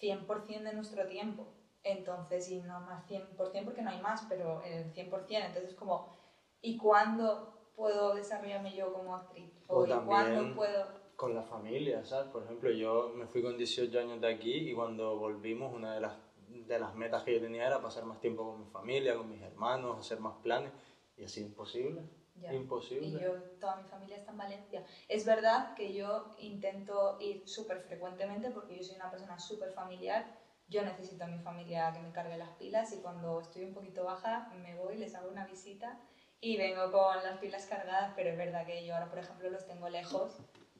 [0.00, 1.54] 100% de nuestro tiempo.
[1.84, 5.46] Entonces, y no más 100% porque no hay más, pero el 100%.
[5.46, 6.08] Entonces, es como,
[6.60, 9.50] ¿y cuándo puedo desarrollarme yo como actriz?
[9.66, 11.02] O ¿O, ¿y también- cuándo puedo...?
[11.16, 12.28] Con la familia, ¿sabes?
[12.32, 16.00] Por ejemplo, yo me fui con 18 años de aquí y cuando volvimos una de
[16.00, 16.16] las,
[16.48, 19.40] de las metas que yo tenía era pasar más tiempo con mi familia, con mis
[19.40, 20.72] hermanos, hacer más planes
[21.16, 22.02] y así imposible.
[22.34, 22.52] Ya.
[22.54, 23.06] Imposible.
[23.06, 24.84] Y yo, toda mi familia está en Valencia.
[25.08, 30.26] Es verdad que yo intento ir súper frecuentemente porque yo soy una persona súper familiar.
[30.68, 34.04] Yo necesito a mi familia que me cargue las pilas y cuando estoy un poquito
[34.04, 35.98] baja me voy, les hago una visita
[36.40, 39.64] y vengo con las pilas cargadas, pero es verdad que yo ahora, por ejemplo, los
[39.66, 40.36] tengo lejos,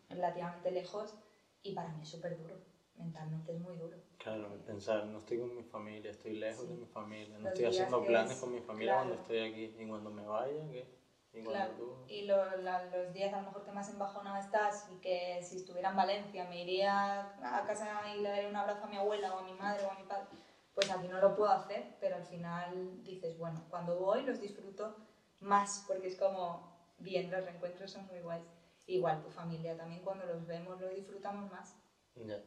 [0.09, 1.15] relativamente lejos,
[1.62, 2.57] y para mí es súper duro.
[2.97, 3.97] Mentalmente es muy duro.
[4.19, 7.67] Claro, pensar, no estoy con mi familia, estoy lejos de mi familia, no Los estoy
[7.67, 9.09] haciendo planes es- con mi familia claro.
[9.09, 10.87] cuando estoy aquí y cuando me vaya, ¿qué?
[11.35, 11.97] Y Claro, tú...
[12.09, 15.57] y lo- la- los días a lo mejor que más embajonado estás y que si
[15.57, 19.35] estuviera en Valencia me iría a casa y le daría un abrazo a mi abuela
[19.35, 20.27] o a mi madre o a mi padre,
[20.75, 24.95] pues aquí no lo puedo hacer, pero al final dices, bueno, cuando voy los disfruto
[25.40, 28.45] más porque es como, bien, los reencuentros son muy guays.
[28.87, 31.77] Igual tu familia también cuando los vemos lo disfrutamos más.
[32.14, 32.38] Ya.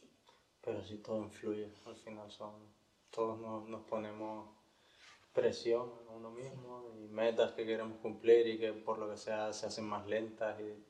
[0.00, 0.10] Sí.
[0.62, 2.54] Pero sí, todo influye, al final son...
[3.10, 4.48] Todos nos, nos ponemos
[5.32, 9.52] presión a uno mismo y metas que queremos cumplir y que por lo que sea
[9.52, 10.84] se hacen más lentas y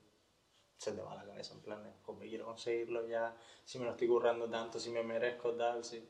[0.76, 4.08] se te va la cabeza en plan, como quiero conseguirlo ya, si me lo estoy
[4.08, 6.08] currando tanto, si me merezco tal, sí.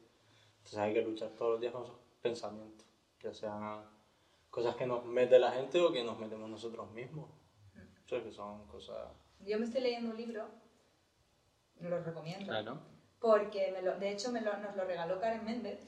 [0.59, 2.87] Entonces hay que luchar todos los días con esos pensamientos,
[3.20, 3.85] ya sean
[4.49, 7.31] cosas que nos mete la gente o que nos metemos nosotros mismos.
[8.07, 9.09] Sea, que son cosas...
[9.41, 10.47] Yo me estoy leyendo un libro,
[11.81, 12.47] lo recomiendo.
[12.47, 12.78] Claro.
[13.20, 15.81] porque me lo- de hecho me lo- nos lo regaló Karen Méndez,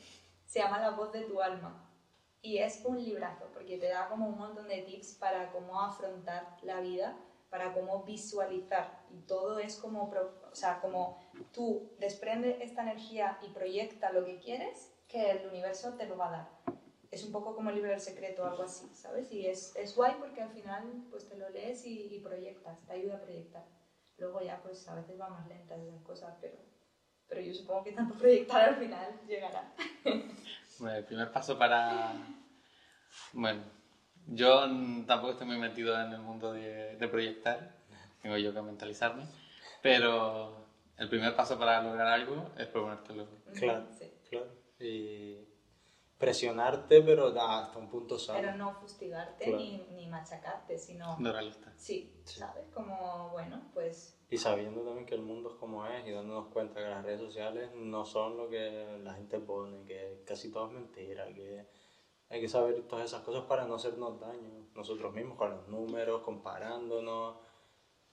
[0.45, 1.89] se llama La voz de tu alma
[2.43, 6.57] y es un librazo porque te da como un montón de tips para cómo afrontar
[6.63, 7.17] la vida,
[7.49, 11.19] para cómo visualizar y todo es como, o sea, como
[11.53, 16.29] tú desprende esta energía y proyecta lo que quieres, que el universo te lo va
[16.29, 16.49] a dar.
[17.11, 19.31] es un poco como el libro del secreto o algo así, ¿sabes?
[19.31, 22.95] Y es, es guay porque al final pues te lo lees y, y proyectas, te
[22.95, 23.65] ayuda a proyectar.
[24.17, 26.57] Luego ya pues a veces va más lentas esas cosas, pero,
[27.29, 29.73] pero yo supongo que tanto proyectar al final llegará.
[30.79, 32.13] Bueno, el primer paso para...
[33.33, 33.63] Bueno,
[34.27, 34.67] yo
[35.07, 37.77] tampoco estoy muy metido en el mundo de, de proyectar,
[38.23, 39.27] tengo yo que mentalizarme,
[39.83, 40.67] pero
[40.97, 43.27] el primer paso para lograr algo es proponértelo.
[43.59, 43.87] Claro.
[43.99, 44.11] Sí.
[44.31, 44.47] Claro.
[44.79, 45.52] Y
[46.23, 48.39] presionarte, pero hasta un punto sano.
[48.41, 49.59] Pero no fustigarte Claro.
[49.59, 51.19] ni, ni machacarte, sino...
[51.19, 51.73] No realista.
[51.77, 52.39] Sí, Sí.
[52.39, 52.65] ¿sabes?
[52.73, 56.79] Como, bueno, pues Y sabiendo también que el mundo es como es y dándonos cuenta
[56.81, 60.73] que las redes sociales no son lo que la gente pone, que casi todo es
[60.75, 61.67] mentira, que
[62.29, 66.23] hay que saber todas esas cosas para no hacernos daño nosotros mismos con los números,
[66.23, 67.35] comparándonos,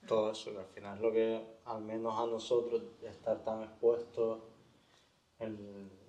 [0.08, 4.40] todo eso, que al final es lo que al menos a nosotros estar tan expuestos
[5.38, 5.56] en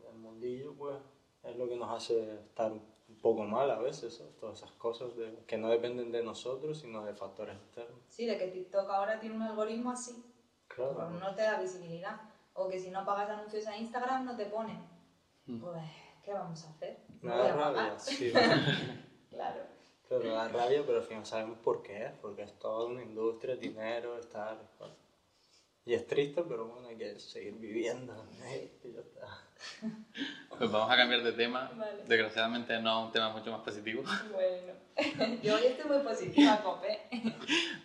[0.09, 0.97] el mundillo, pues
[1.43, 4.35] es lo que nos hace estar un poco mal a veces, ¿sabes?
[4.37, 7.99] todas esas cosas de- que no dependen de nosotros, sino de factores externos.
[8.09, 10.23] sí, de que TikTok ahora tiene un algoritmo así,
[10.67, 10.95] Claro.
[10.95, 12.21] pues no te da visibilidad.
[12.53, 14.79] O que si no pagas anuncios a Instagram no te ponen.
[15.45, 15.59] Mm.
[15.61, 15.83] Pues,
[16.23, 16.97] ¿qué vamos a hacer?
[17.21, 18.31] Me da rabia, sí.
[19.29, 19.61] Claro.
[20.07, 23.55] Claro, da rabia, pero al final sabemos por qué es, porque es toda una industria,
[23.55, 24.57] dinero, estar...
[24.77, 24.93] bueno.
[25.85, 28.13] Y es triste, pero bueno, hay que seguir viviendo.
[28.45, 28.71] ¿eh?
[28.83, 29.47] Y ya está.
[30.57, 32.03] Pues vamos a cambiar de tema, Vale.
[32.07, 34.73] desgraciadamente no a un tema mucho más positivo, Bueno,
[35.43, 36.99] yo hoy estoy muy positiva, Cope.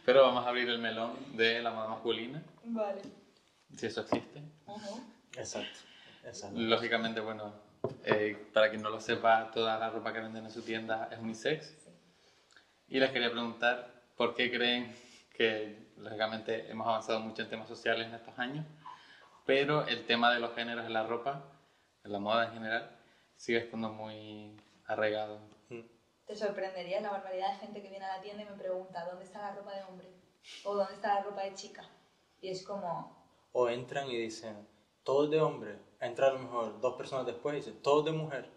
[0.05, 3.01] pero vamos a abrir el melón de la moda masculina, Vale.
[3.77, 4.41] si eso existe.
[4.67, 5.01] Ujú.
[5.37, 5.79] Exacto.
[6.25, 6.59] Exacto.
[6.59, 7.55] Lógicamente, bueno,
[8.05, 11.19] eh, para quien no lo sepa, toda la ropa que venden en su tienda es
[11.19, 11.67] unisex.
[11.67, 11.91] Sí.
[12.89, 14.95] Y les quería preguntar por qué creen
[15.33, 18.67] que, lógicamente, hemos avanzado mucho en temas sociales en estos años,
[19.45, 21.45] pero el tema de los géneros en la ropa,
[22.05, 22.91] en la moda en general,
[23.37, 25.41] sigue estando muy arraigado.
[26.27, 29.25] Te sorprendería la barbaridad de gente que viene a la tienda y me pregunta ¿dónde
[29.25, 30.09] está la ropa de hombre?
[30.65, 31.85] O ¿dónde está la ropa de chica?
[32.41, 33.17] Y es como,
[33.53, 34.67] O entran y dicen,
[35.05, 35.79] todo es de hombre.
[36.01, 38.51] Entra a lo mejor dos personas después y dicen, todo es de mujer.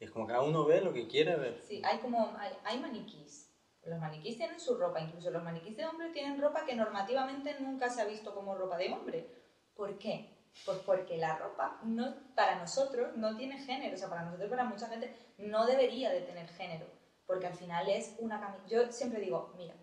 [0.00, 1.60] Y es como que cada uno ve lo que quiere ver.
[1.62, 3.43] sí, hay como, hay, hay maniquís.
[3.86, 7.90] Los maniquís tienen su ropa, incluso los maniquís de hombre tienen ropa que normativamente nunca
[7.90, 9.28] se ha visto como ropa de hombre.
[9.74, 10.30] ¿Por qué?
[10.64, 14.64] Pues porque la ropa no, para nosotros no tiene género, o sea, para nosotros, para
[14.64, 16.86] mucha gente, no debería de tener género,
[17.26, 18.68] porque al final es una camiseta.
[18.68, 19.74] Yo siempre digo, mira,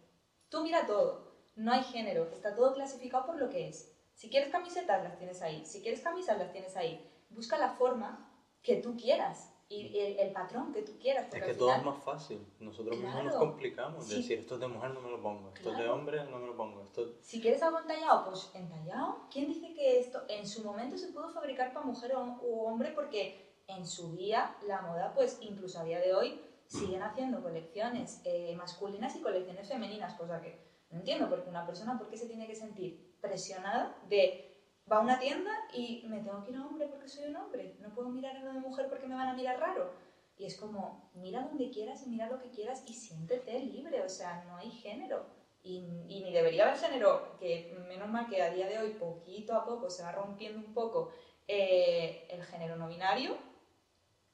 [0.49, 3.91] tú mira todo, no hay género, está todo clasificado por lo que es.
[4.16, 7.08] Si quieres camisetas, las tienes ahí, si quieres camisas, las tienes ahí.
[7.30, 8.32] Busca la forma
[8.62, 11.34] que tú quieras y el, el patrón que tú quieras.
[11.34, 12.46] Es que al todo es final- más fácil.
[12.60, 13.30] Nosotros mismos Claro.
[13.30, 14.16] nos complicamos Sí.
[14.18, 15.50] decir, esto es de mujer, no me lo pongo.
[15.50, 15.96] Esto es de Claro.
[15.96, 16.84] hombre, no me lo pongo.
[16.84, 17.16] Esto...
[17.22, 19.28] Si quieres algo entallado, pues entallado.
[19.32, 22.92] ¿Quién dice que esto en su momento se pudo fabricar para mujer o, u hombre?
[22.94, 28.22] Porque en su día la moda, pues incluso a día de hoy, siguen haciendo colecciones
[28.26, 32.28] eh, masculinas y colecciones femeninas, cosa que no entiendo, porque una persona, ¿por qué se
[32.28, 34.51] tiene que sentir presionada de
[34.92, 37.76] va a una tienda y me tengo que ir a hombre porque soy un hombre?
[37.80, 39.92] No puedo mirar a lo de mujer porque me van a mirar raro.
[40.38, 44.10] Y es como, mira donde quieras y mira lo que quieras y siéntete libre, o
[44.10, 45.26] sea, no hay género.
[45.64, 49.54] Y, y ni debería haber género, que menos mal que a día de hoy, poquito
[49.54, 51.12] a poco, se va rompiendo un poco
[51.48, 53.38] eh, el género no binario,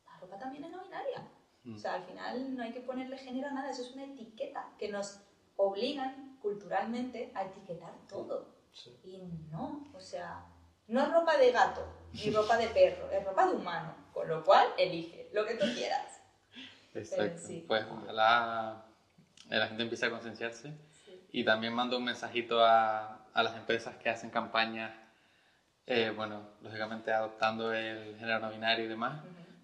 [0.05, 1.28] la ropa también es no binaria.
[1.66, 1.76] Mm.
[1.76, 4.74] O sea, al final no hay que ponerle género a nada, eso es una etiqueta
[4.80, 5.20] que nos
[5.58, 8.57] obligan culturalmente a etiquetar todo.
[8.84, 8.99] Sí.
[9.03, 9.17] Y
[9.51, 10.45] no, o sea,
[10.88, 14.43] no es ropa de gato ni ropa de perro, es ropa de humano, con lo
[14.43, 16.21] cual elige lo que tú quieras.
[16.93, 17.41] Exacto.
[17.45, 17.65] sí.
[17.67, 18.86] Pues ojalá
[19.49, 20.73] la gente empiece a concienciarse.
[21.05, 21.28] Sí.
[21.32, 24.91] Y también mando un mensajito a, a las empresas que hacen campañas,
[25.86, 29.21] eh, bueno, lógicamente adoptando el género no binario y demás,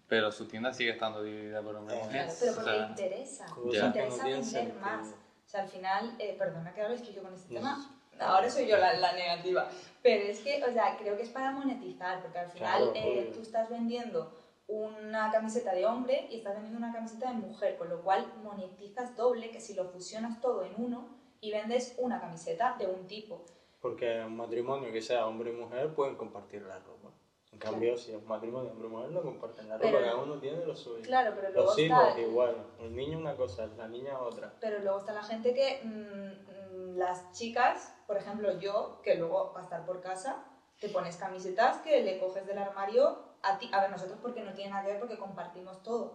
[0.07, 2.38] pero su tienda sigue estando dividida por hombres y mujeres.
[2.38, 5.07] Claro, pero O porque sea, interesa, interesa vender más.
[5.07, 7.95] O sea, al final, eh, perdona que hables que yo con este No, tema,
[8.26, 8.30] sí.
[8.32, 9.70] ahora soy yo la, la negativa,
[10.02, 13.32] pero es que, o sea, creo que es para monetizar, porque al final Claro, eh,
[13.34, 14.32] tú estás vendiendo
[14.68, 19.16] una camiseta de hombre y estás vendiendo una camiseta de mujer, con lo cual monetizas
[19.16, 21.08] doble, que si lo fusionas todo en uno
[21.42, 23.44] y vendes una camiseta de un tipo.
[23.82, 27.10] Porque en un matrimonio que sea hombre y mujer pueden compartir la ropa.
[27.52, 30.16] En cambio, si es un matrimonio hombre y mujer, no comparten la ropa, Pero- cada
[30.16, 31.04] uno tiene lo suyo.
[31.04, 32.22] Claro, pero luego Los hijos está...
[32.22, 34.54] igual, el niño una cosa, la niña otra.
[34.60, 36.62] Pero luego está la gente que, mm, mm,
[36.96, 40.44] las chicas, por ejemplo yo, que luego va a estar por casa,
[40.80, 43.70] te pones camisetas que le coges del armario a ti.
[43.74, 46.14] A ver, nosotros porque no tiene nada que ver porque compartimos todo.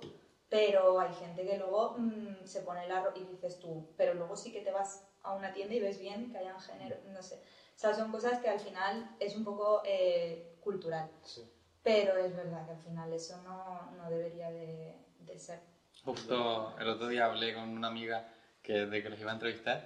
[0.48, 4.34] Pero hay gente que luego mm, se pone la ro- y dices tú, pero luego
[4.34, 7.34] sí que te vas a una tienda y ves bien que hayan género, no sé.
[7.34, 11.06] O sea, son cosas que al final es un poco eh, cultural.
[11.22, 11.42] Sí.
[11.82, 15.60] Pero es verdad que al final eso no, no debería de, de ser.
[16.04, 18.24] Justo el otro día hablé con una amiga
[18.62, 19.82] que, de que los iba a entrevistar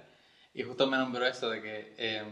[0.53, 2.23] y justo me nombró eso de que, eh,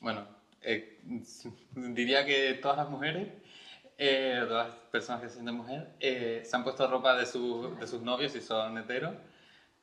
[0.00, 0.26] bueno,
[0.62, 0.98] eh,
[1.70, 3.28] diría que todas las mujeres,
[3.98, 7.74] eh, todas las personas que se sienten mujer, eh, se han puesto ropa de, su-
[7.80, 9.14] de sus novios y son heteros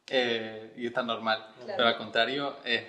[0.07, 1.47] eh, y está normal.
[1.55, 1.73] Claro.
[1.77, 2.83] Pero al contrario, es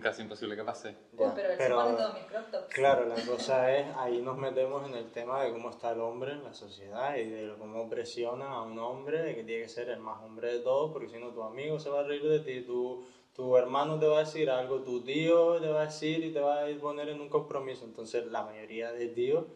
[0.00, 0.96] casi imposible que pase.
[1.12, 2.74] Ya, pero él se pone todos mis crop tops.
[2.74, 6.32] Claro, la cosa es, ahí nos metemos en el tema de cómo está el hombre
[6.32, 9.90] en la sociedad y de cómo presiona a un hombre, de que tiene que ser
[9.90, 12.40] el más hombre de todos, porque si no tu amigo se va a reír de
[12.40, 13.04] ti, tu,
[13.34, 16.40] tu hermano te va a decir algo, tu tío te va a decir y te
[16.40, 17.84] va a poner en un compromiso.
[17.84, 19.46] Entonces la mayoría de tíos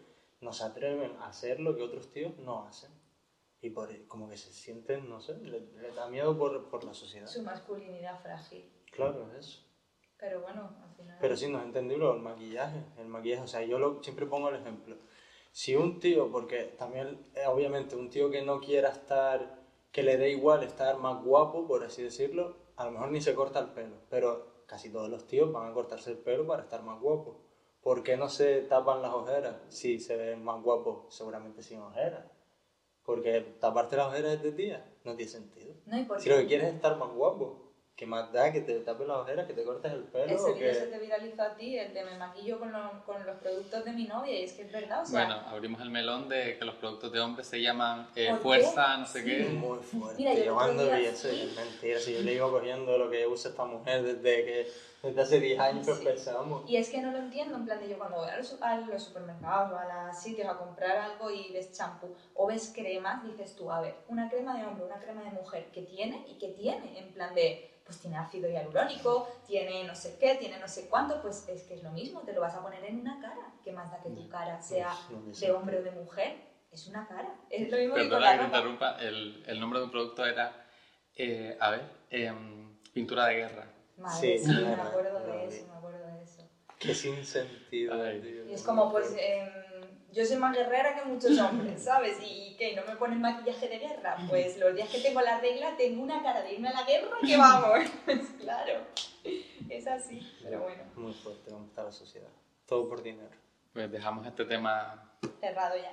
[0.40, 2.90] no se atreven a hacer lo que otros tíos no hacen.
[3.60, 6.92] Y por, como que se sienten, no sé, les, les da miedo por, por la
[6.92, 7.26] sociedad.
[7.26, 8.70] Su masculinidad frágil.
[8.92, 9.64] Claro, es eso.
[10.18, 11.16] Pero bueno, al final.
[11.20, 12.84] Pero sí, no es entendible el maquillaje.
[12.98, 14.96] El maquillaje, o sea, yo lo, siempre pongo el ejemplo.
[15.50, 19.62] Si un tío, porque también, eh, obviamente, un tío que no quiera estar,
[19.92, 23.34] que le dé igual estar más guapo, por así decirlo, a lo mejor ni se
[23.34, 23.96] corta el pelo.
[24.10, 27.36] Pero casi todos los tíos van a cortarse el pelo para estar más guapos.
[27.82, 29.56] ¿Por qué no se tapan las ojeras?
[29.68, 32.24] Si se ven más guapos, seguramente sin ojeras.
[33.04, 35.74] Porque taparte las ojeras de tía, no tiene sentido.
[35.84, 37.63] No, y Si lo que quieres es estar más guapo,
[37.96, 40.24] que más da que te tapes las ojeras, que te cortes el pelo.
[40.34, 40.74] ese o vídeo que...
[40.74, 43.92] se te viralizó a ti, el de me maquillo con, lo- con los productos de
[43.92, 45.24] mi novia, y es que es verdad, o sea.
[45.24, 48.42] Bueno, abrimos el melón de que los productos de hombres se llaman eh, ¿Por qué?
[48.42, 49.24] fuerza, no sé Sí.
[49.26, 49.44] qué.
[49.44, 50.16] Muy fuerte.
[50.18, 50.56] Mira, yo
[50.96, 52.00] vi eso, es mentira.
[52.00, 54.66] Si yo le iba cogiendo lo que usa esta mujer desde que
[55.04, 56.06] desde hace 10 años que Sí.
[56.06, 56.68] empezamos.
[56.68, 58.76] Y es que no lo entiendo, en plan de yo cuando voy a los, a
[58.76, 63.22] los supermercados o a los sitios a comprar algo y ves champú o ves cremas,
[63.24, 66.38] dices tú, a ver, una crema de hombre, una crema de mujer, ¿qué tiene y
[66.38, 66.98] qué tiene?
[66.98, 71.20] En plan de, pues tiene ácido hialurónico, tiene no sé qué, tiene no sé cuánto,
[71.20, 73.52] pues es que es lo mismo, te lo vas a poner en una cara.
[73.62, 75.52] ¿Qué más da que tu cara sea Pues, de sé.
[75.52, 76.34] hombre o de mujer?
[76.72, 77.28] Es una cara.
[77.50, 78.56] Es lo mismo que con Perdona la que te ropa.
[78.56, 80.66] interrumpa, el, el nombre de un producto era,
[81.14, 83.66] eh, a ver, em, pintura de guerra.
[83.96, 86.42] Madre, Sí, sí, me acuerdo de eso, me acuerdo de eso.
[86.78, 88.20] Qué sin sentido, Ay.
[88.20, 88.46] tío.
[88.46, 89.48] Y es como, pues, em,
[90.12, 92.18] yo soy más guerrera que muchos hombres, ¿sabes?
[92.22, 92.74] ¿Y qué?
[92.76, 94.16] ¿No me ponen maquillaje de guerra?
[94.28, 97.16] Pues los días que tengo la regla tengo una cara de irme a la guerra
[97.24, 97.78] que vamos.
[98.04, 98.80] Pues claro,
[99.68, 102.28] es así, pero bueno, Muy fuerte cómo está la sociedad.
[102.66, 103.30] Todo por dinero.
[103.72, 105.92] Pues dejamos este tema cerrado ya.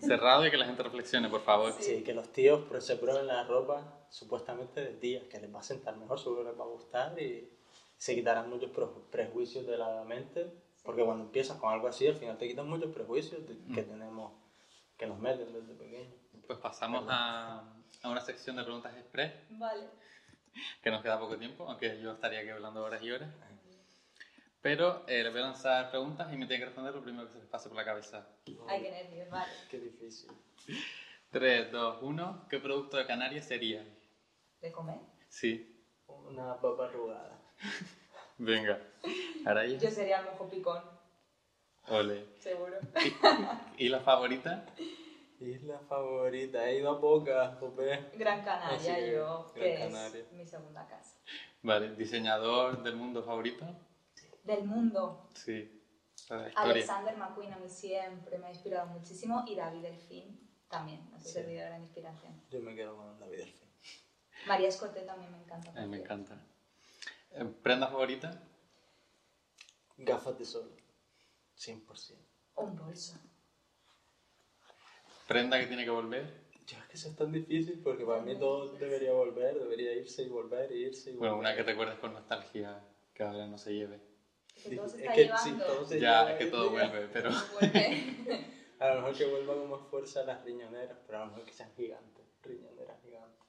[0.00, 1.72] cerrado y que la gente reflexione, por favor.
[1.80, 5.60] Sí, que los tíos pues, se prueben la ropa supuestamente de días, que les va
[5.60, 7.48] a sentar mejor, seguro les va a gustar y
[7.96, 10.46] se quitarán muchos pre- prejuicios de la mente,
[10.82, 14.32] porque cuando empiezas con algo así, al final te quitan muchos prejuicios de- que tenemos,
[14.98, 16.12] que nos meten desde pequeños.
[16.46, 17.62] Pues pasamos a,
[18.02, 19.84] a una sección de preguntas express, Vale.
[20.82, 23.28] que nos queda poco tiempo, aunque yo estaría aquí hablando horas y horas.
[24.62, 27.32] Pero eh, les voy a lanzar preguntas y me tienen que responder lo primero que
[27.32, 28.26] se les pase por la cabeza.
[28.68, 29.52] Ay, qué nervios, vale.
[29.68, 30.30] Qué difícil.
[31.30, 32.46] 3, 2, 1.
[32.48, 33.84] ¿Qué producto de Canarias sería?
[34.60, 34.98] ¿De comer?
[35.28, 35.68] Sí.
[36.06, 37.40] Una papa arrugada.
[38.38, 38.78] Venga.
[39.44, 40.82] Ahora Yo sería el mojo picón,
[41.88, 42.26] Ole.
[42.38, 42.76] seguro.
[43.78, 44.64] ¿Y la favorita?
[45.40, 48.10] Isla favorita, he ido a pocas, Jope.
[48.14, 50.20] Gran Canaria, Así que, yo, Gran que Canaria.
[50.20, 51.16] es mi segunda casa.
[51.62, 51.96] Vale.
[51.96, 53.66] ¿Diseñador del mundo favorito?
[54.42, 55.78] Del mundo, Sí.
[56.56, 61.60] Alexander McQueen a mí siempre me ha inspirado muchísimo y David Delfín también, ha servido
[61.60, 62.42] de gran inspiración.
[62.50, 63.68] Yo me quedo con David Delfín.
[64.46, 65.70] María Escote también me encanta.
[65.70, 66.40] A mí me encanta.
[67.32, 68.42] Eh, ¿Prenda favorita?
[69.98, 70.74] Gafas de sol.
[71.56, 71.96] 100%.
[71.96, 72.24] cierto.
[72.56, 73.18] Un bolso.
[75.28, 76.42] ¿Prenda que tiene que volver?
[76.66, 80.22] Yo es que eso es tan difícil porque para mí todo debería volver, debería irse
[80.22, 81.30] y volver, e irse y volver.
[81.30, 82.82] Bueno, una que recuerdes con nostalgia
[83.14, 84.11] que ahora no se lleve.
[84.54, 85.44] Es que todo se Es está que llevando.
[85.44, 87.30] sí, todo se Ya, lleva, es que todo vuelve, pero...
[87.60, 88.46] Vuelve.
[88.78, 91.52] A lo mejor que vuelva con más fuerza las riñoneras, pero a lo mejor que
[91.52, 92.24] sean gigantes.
[92.42, 93.46] Riñoneras gigantes.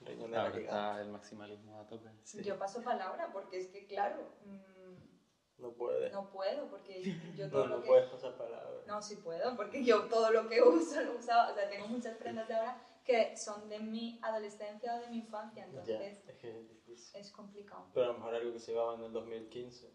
[0.00, 0.64] Riñoneras Ahora gigantes.
[0.64, 2.10] está el maximalismo a tope.
[2.22, 2.42] Sí.
[2.42, 5.19] Yo paso palabra porque es que, claro, mm,
[5.60, 6.12] No puedes.
[6.12, 7.02] No, no puedo porque
[7.36, 7.88] yo todo no, lo que...
[7.88, 8.86] puedes pasar palabras.
[8.86, 12.16] No, sí puedo, porque yo todo lo que uso lo usaba, o sea, tengo muchas
[12.16, 16.36] prendas de ahora que son de mi adolescencia o de mi infancia, Ya, entonces es
[16.36, 17.20] que es difícil.
[17.20, 17.86] es complicado.
[17.92, 19.90] Pero a lo mejor algo que se llevaba en el 2015.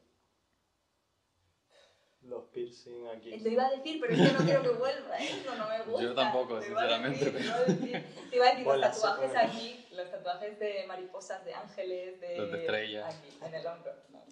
[2.24, 3.38] Los piercing aquí.
[3.38, 5.30] Lo iba a decir, pero es que no quiero que vuelva, ¿eh?
[5.30, 6.01] eso no me gusta.
[6.01, 8.05] Yo tampoco, a sinceramente, iba a decir.
[8.32, 12.20] Te iba a decir Hola, los tatuajes sí, aquí, los tatuajes de mariposas, de ángeles,
[12.20, 12.38] de...
[12.38, 13.16] Los de estrellas.
[13.16, 13.93] Aquí, en el hombro.
[14.09, 14.26] No.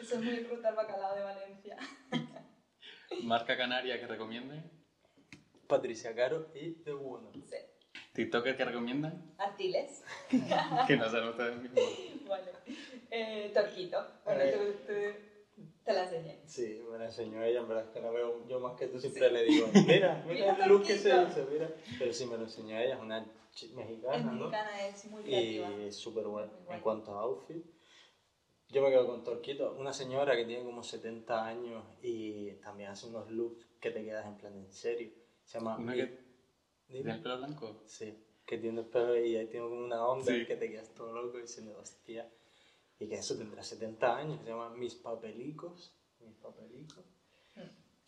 [0.00, 1.76] Eso es muy ruta al bacalao de Valencia.
[3.22, 4.70] ¿Marca canaria que recomienden?
[5.66, 7.30] Patricia Caro y The Uno.
[7.32, 7.56] Sí.
[8.12, 9.34] ¿TikToker que recomiendan?
[9.38, 10.02] Artiles.
[10.86, 11.84] Que no sean ustedes mismos.
[12.28, 12.50] Vale.
[13.10, 14.04] Eh, Torquito.
[14.24, 14.52] Bueno, Eh.
[14.86, 16.40] tú, tú- Te la enseñé.
[16.46, 18.98] Sí, me la enseñó ella, en verdad es que la veo yo más que tú,
[19.00, 21.68] siempre le digo, mira, mira Mira, el look que se hizo, mira.
[21.98, 24.32] Pero sí me lo enseñó ella, es una chi- Es mexicana, ¿no?
[24.48, 25.70] mexicana, es muy creativa.
[25.86, 27.64] Y súper buena en cuanto a outfit.
[28.70, 33.08] Yo me quedo con Torquito, una señora que tiene como 70 años y también hace
[33.08, 35.10] unos looks que te quedas en plan en serio.
[35.44, 35.76] Se llama...
[35.76, 36.18] Una que
[36.86, 37.82] tiene el pelo blanco.
[37.86, 38.16] Sí,
[38.46, 40.46] que tiene el pelo y ahí tiene como una onda Sí.
[40.46, 42.30] que te quedas todo loco diciendo, hostia.
[43.00, 45.92] Y que eso tendrá 70 años, se llama Mis Papelicos.
[46.20, 47.04] Mis Papelicos.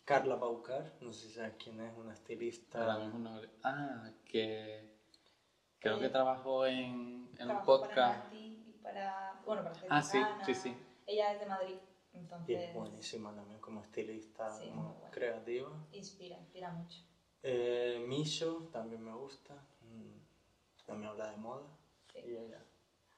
[0.05, 2.93] Carla Paucar, no sé si sabes quién es, una estilista.
[2.93, 3.41] Ahora mismo.
[3.63, 4.91] Ah, que
[5.79, 8.25] creo que Eh, trabajó en, en un podcast.
[8.29, 8.29] Para
[8.83, 9.39] para.
[9.45, 10.75] Bueno, para Ah, sí, sí, sí.
[11.07, 11.75] Ella es de Madrid,
[12.13, 12.61] Y entonces.
[12.69, 15.11] es buenísima también como estilista, Sí, como muy buena.
[15.11, 15.71] creativa.
[15.91, 16.99] Inspira, inspira mucho.
[17.41, 19.55] Eh, Misho también me gusta.
[19.81, 20.13] Mm,
[20.85, 21.63] También habla de moda.
[22.11, 22.19] Sí.
[22.25, 22.59] Y ella.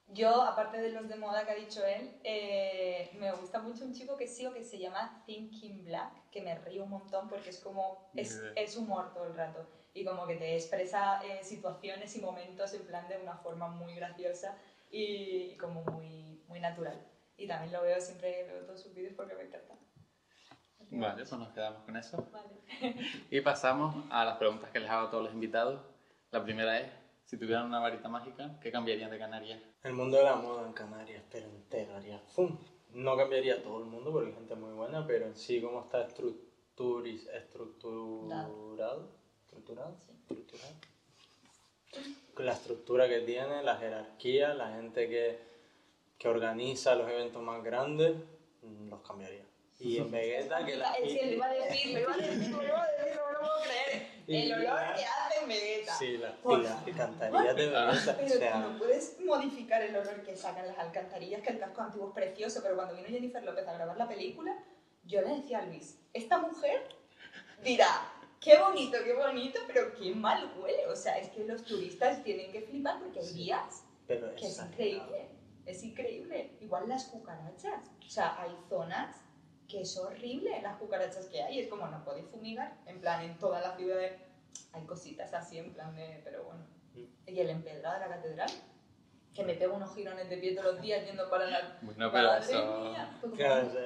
[0.07, 3.91] Yo, aparte de los de moda que ha dicho él, eh, me gusta mucho un
[3.93, 7.59] chico que sigo que se llama Thinking Black, que me río un montón porque es
[7.59, 12.21] como, es, es humor todo el rato y como que te expresa eh, situaciones y
[12.21, 14.55] momentos en plan de una forma muy graciosa
[14.97, 16.97] y como muy, muy natural.
[17.37, 19.75] Y también lo veo, siempre veo todos sus vídeos porque me encanta.
[20.89, 22.25] Vale, pues nos quedamos con eso.
[22.31, 22.55] Vale.
[23.29, 25.81] Y pasamos a las preguntas que les hago a todos los invitados.
[26.31, 26.89] La primera es,
[27.25, 29.59] si tuvieran una varita mágica, ¿qué cambiarían de Canarias?
[29.83, 32.57] El mundo de la moda en Canarias, pero entero, haría ¡fum!
[32.91, 36.03] No cambiaría todo el mundo porque hay gente muy buena, pero en sí cómo está
[36.03, 39.09] estructuris, estructurado,
[39.43, 40.11] estructurado, Sí.
[40.21, 40.73] estructurado.
[42.37, 45.39] La estructura que tiene, la jerarquía, la gente que,
[46.17, 48.15] que organiza los eventos más grandes,
[48.61, 49.45] mm, los cambiaría.
[49.79, 50.93] Y en Vegeta, que la...
[50.93, 53.33] Que lo iba a decir, lo iba a decir, lo iba a decir, no me
[53.33, 54.07] lo puedo creer.
[54.27, 55.95] El olor que hace en Vegeta.
[55.95, 56.65] Sí, las favor.
[56.65, 58.53] alcantarillas de Vegeta, o Pero sea...
[58.53, 62.13] tú no puedes modificar el olor que sacan las alcantarillas, que el casco antiguo es
[62.13, 64.57] precioso, pero cuando vino Jennifer López a grabar la película,
[65.03, 66.87] yo le decía a Luis, esta mujer
[67.63, 68.13] dirá,
[68.45, 70.85] qué bonito, qué bonito, pero qué mal huele.
[70.87, 73.33] O sea, es que los turistas tienen que flipar porque hay Sí.
[73.33, 75.27] días Pero que es increíble,
[75.65, 76.51] es increíble.
[76.61, 79.15] Igual las cucarachas, o sea, hay zonas
[79.67, 83.35] que es horrible las cucarachas que hay, es como no podéis fumigar, en plan en
[83.39, 83.97] toda la ciudad
[84.73, 86.63] hay cositas así, en plan de, pero bueno.
[86.93, 87.29] Mm.
[87.33, 88.49] Y el empedrado de la catedral,
[89.33, 91.77] que me pego unos girones de pie todos los días yendo para la...
[91.81, 92.79] Bueno, pero Madre eso...
[92.83, 93.33] mía, pues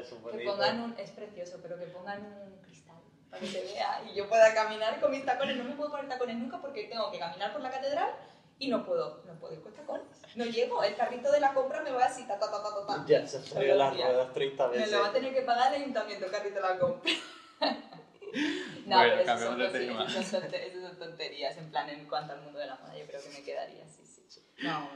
[0.05, 0.51] eso que bonito.
[0.51, 2.88] pongan un, es precioso, pero que pongan un cristal
[3.29, 5.57] para que se vea y yo pueda caminar con mis tacones.
[5.57, 8.09] No me puedo poner tacones nunca porque tengo que caminar por la catedral
[8.57, 10.05] y no puedo, no puedo ir con tacones.
[10.35, 12.85] No llego, el carrito de la compra me va así, ta, ta, ta, ta, ta,
[12.87, 13.05] ta.
[13.07, 14.91] Ya se salió las ruedas 30 Me veces.
[14.91, 17.11] lo va a tener que pagar el ayuntamiento, el carrito de la compra.
[18.85, 20.05] no, Bueno, pero cambiamos son, de tema.
[20.05, 23.05] esas son esas son tonterías, en plan, en cuanto al mundo de la moda, yo
[23.07, 24.41] creo que me quedaría, sí, sí.
[24.61, 24.89] No,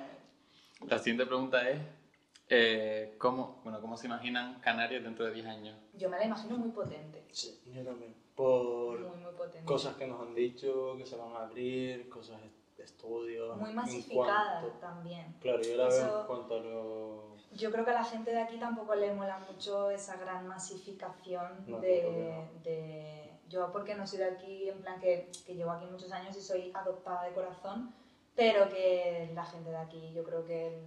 [0.87, 1.79] La siguiente pregunta es,
[2.49, 5.77] eh, ¿cómo, bueno, ¿cómo se imaginan Canarias dentro de 10 años?
[5.93, 8.13] yo me la imagino muy potente, Sí, yo también.
[8.35, 12.41] Por muy, muy cosas que nos han dicho, que se van a abrir, cosas
[12.77, 13.55] de estudios.
[13.57, 15.35] muy masificada cuanto- también.
[15.39, 17.33] Claro, yo la veo Eso- en cuanto a lo...
[17.53, 21.65] Yo creo que a la gente de aquí tampoco le mola mucho esa gran masificación
[21.67, 22.61] No, de, no.
[22.63, 26.35] de- Yo porque no soy de aquí, en plan que, que llevo aquí muchos años
[26.35, 27.93] y soy adoptada de corazón,
[28.35, 30.83] pero que la gente de aquí yo creo que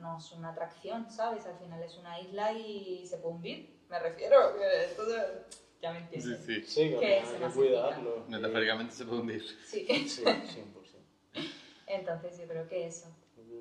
[0.00, 1.46] no es una atracción, ¿sabes?
[1.46, 4.52] Al final es una isla y se puede hundir, me refiero.
[4.54, 5.44] de-
[5.80, 6.44] Ya me Sí, entiendes.
[6.44, 6.62] sí.
[6.66, 8.24] Sí, que Que hay se que cuidarlo.
[8.28, 9.44] Metafóricamente se puede hundir.
[9.64, 9.86] Sí.
[10.08, 10.98] Sí, 100%.
[11.86, 13.06] Entonces yo creo que eso.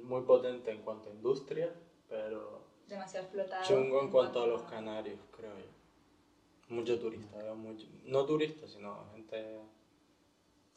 [0.03, 1.73] Muy potente en cuanto a industria,
[2.09, 3.63] pero Demasiado explotado.
[3.67, 6.75] chungo en cuanto a los canarios, creo yo.
[6.75, 7.87] Mucho turista, veo mucho.
[8.03, 9.59] No turistas, sino gente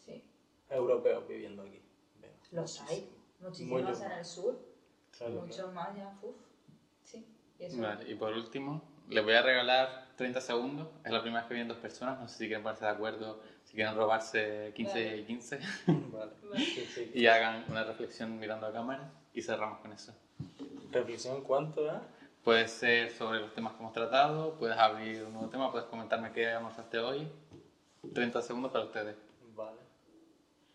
[0.04, 0.22] Sí.
[0.68, 1.80] europea viviendo aquí.
[2.20, 2.86] Veo Los hay.
[3.40, 3.78] muchísimo.
[3.80, 4.60] Muchísimos en el sur.
[5.16, 6.36] Claro, Muchos más ya, uf.
[7.02, 7.26] Sí.
[7.58, 7.80] Y eso.
[7.80, 10.88] Vale, y por último, les voy a regalar 30 segundos.
[11.04, 12.18] Es la primera vez que vienen dos personas.
[12.20, 15.16] No sé si quieren ponerse de acuerdo, si quieren robarse 15 Vale.
[15.18, 15.60] y 15.
[15.86, 16.32] Vale.
[17.14, 20.14] Y hagan una reflexión mirando a cámara y cerramos con eso.
[20.90, 22.02] Reflexión, ¿cuánto da?
[22.44, 26.32] Puede ser sobre los temas que hemos tratado, puedes abrir un nuevo tema, puedes comentarme
[26.32, 27.28] qué almorzaste hoy.
[28.14, 29.16] 30 segundos para ustedes.
[29.54, 29.78] Vale.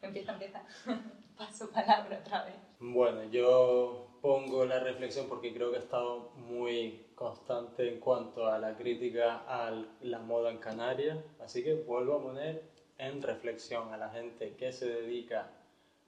[0.01, 0.61] Empieza, empieza.
[1.37, 2.55] Paso palabra otra vez.
[2.79, 8.59] Bueno, yo pongo la reflexión porque creo que he estado muy constante en cuanto a
[8.59, 12.63] la crítica a la moda en Canarias, así que vuelvo a poner
[12.97, 15.49] en reflexión a la gente que se dedica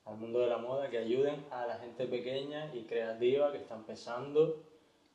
[0.05, 3.75] al mundo de la moda, que ayuden a la gente pequeña y creativa que está
[3.75, 4.63] empezando,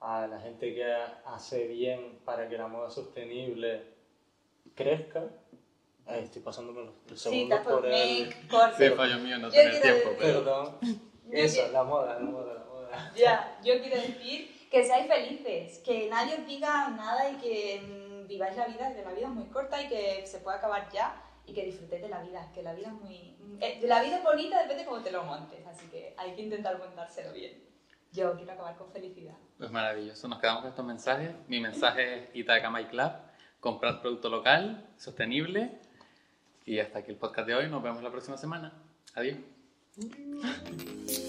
[0.00, 0.84] a la gente que
[1.24, 3.82] hace bien para que la moda sostenible
[4.74, 5.24] crezca.
[6.06, 8.32] Ahí estoy pasándome los, Sí, segundos tapo, por el...
[8.76, 10.38] Sí, fallo mío no Yo tener tiempo, pero...
[10.40, 10.76] Perdón.
[11.30, 13.12] Eso, la moda, la moda, la moda.
[13.16, 18.26] Ya, yo quiero decir que seáis felices, que nadie os diga nada y que mm,
[18.26, 21.22] viváis la vida, que la vida es muy corta y que se puede acabar ya
[21.44, 23.36] y que disfrutéis de la vida, que la vida es muy...
[23.60, 26.40] eh, la vida es bonita depende de cómo te lo montes, así que hay que
[26.40, 27.62] intentar montárselo bien.
[28.12, 29.34] Yo quiero acabar con felicidad.
[29.58, 31.32] Pues maravilloso, nos quedamos con estos mensajes.
[31.48, 33.12] Mi mensaje es Itaca My Club,
[33.60, 35.80] comprad producto local, sostenible.
[36.64, 38.72] Y hasta aquí el podcast de hoy, nos vemos la próxima semana.
[39.14, 39.36] Adiós.